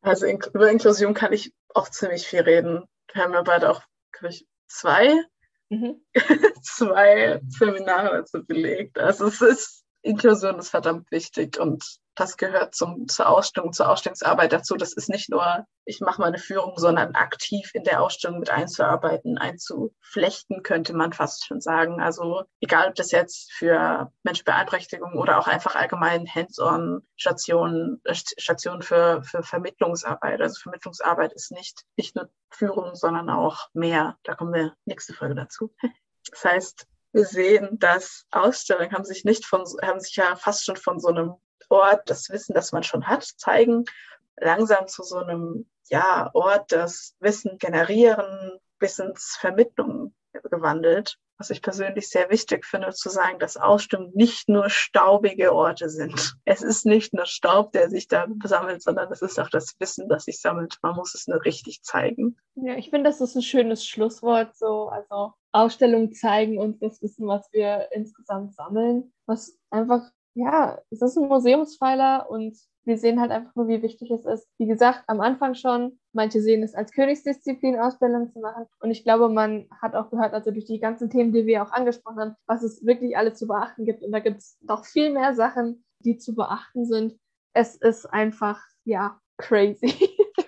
[0.00, 2.84] also in, über Inklusion kann ich auch ziemlich viel reden.
[3.12, 3.82] Wir haben ja beide auch,
[4.12, 5.22] glaube ich, zwei,
[5.68, 6.02] mhm.
[6.62, 8.98] zwei Seminare dazu belegt.
[8.98, 11.84] Also es ist, Inklusion ist verdammt wichtig und
[12.20, 14.76] das gehört zum, zur Ausstellung, zur Ausstellungsarbeit dazu.
[14.76, 19.38] Das ist nicht nur, ich mache meine Führung, sondern aktiv in der Ausstellung mit einzuarbeiten,
[19.38, 22.00] einzuflechten, könnte man fast schon sagen.
[22.00, 24.44] Also egal, ob das jetzt für Menschen
[25.14, 30.40] oder auch einfach allgemein Hands-on-Stationen, äh, Stationen für, für Vermittlungsarbeit.
[30.42, 34.18] Also Vermittlungsarbeit ist nicht, nicht nur Führung, sondern auch mehr.
[34.24, 35.74] Da kommen wir nächste Folge dazu.
[36.30, 40.76] Das heißt, wir sehen, dass Ausstellungen haben sich nicht von, haben sich ja fast schon
[40.76, 41.34] von so einem
[41.68, 43.84] Ort, das Wissen, das man schon hat, zeigen,
[44.36, 51.18] langsam zu so einem ja, Ort das Wissen generieren, Wissensvermittlung gewandelt.
[51.40, 56.36] Was ich persönlich sehr wichtig finde, zu sagen, dass Ausstellungen nicht nur staubige Orte sind.
[56.44, 60.06] Es ist nicht nur Staub, der sich da sammelt, sondern es ist auch das Wissen,
[60.10, 60.76] das sich sammelt.
[60.82, 62.36] Man muss es nur richtig zeigen.
[62.56, 64.54] Ja, ich finde, das ist ein schönes Schlusswort.
[64.54, 71.02] So, also Ausstellungen zeigen uns das Wissen, was wir insgesamt sammeln, was einfach ja, es
[71.02, 74.48] ist ein Museumspfeiler und wir sehen halt einfach nur, wie wichtig es ist.
[74.58, 78.66] Wie gesagt, am Anfang schon, manche sehen es als Königsdisziplin, Ausstellungen zu machen.
[78.80, 81.72] Und ich glaube, man hat auch gehört, also durch die ganzen Themen, die wir auch
[81.72, 84.02] angesprochen haben, was es wirklich alles zu beachten gibt.
[84.02, 87.18] Und da gibt es noch viel mehr Sachen, die zu beachten sind.
[87.52, 89.94] Es ist einfach, ja, crazy.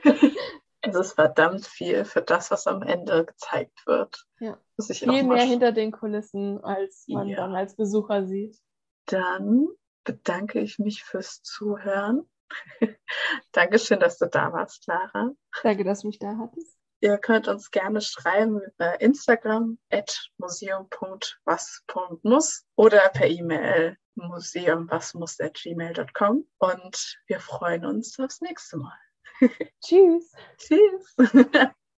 [0.85, 4.27] Es ist verdammt viel für das, was am Ende gezeigt wird.
[4.41, 4.59] Ja.
[4.81, 7.37] Viel mehr hinter den Kulissen, als man Ja.
[7.37, 8.59] dann als Besucher sieht.
[9.07, 9.69] Dann
[10.03, 12.29] bedanke ich mich fürs Zuhören.
[13.53, 15.31] Dankeschön, dass du da warst, Lara.
[15.63, 16.77] Danke, dass du mich da hattest.
[17.01, 27.41] Ihr könnt uns gerne schreiben über Instagram at museum.was.muss oder per E-Mail museumwasmuss.gmail.com und wir
[27.41, 28.97] freuen uns aufs nächste Mal.
[29.85, 30.31] Tschüss.
[30.59, 31.17] Tschüss!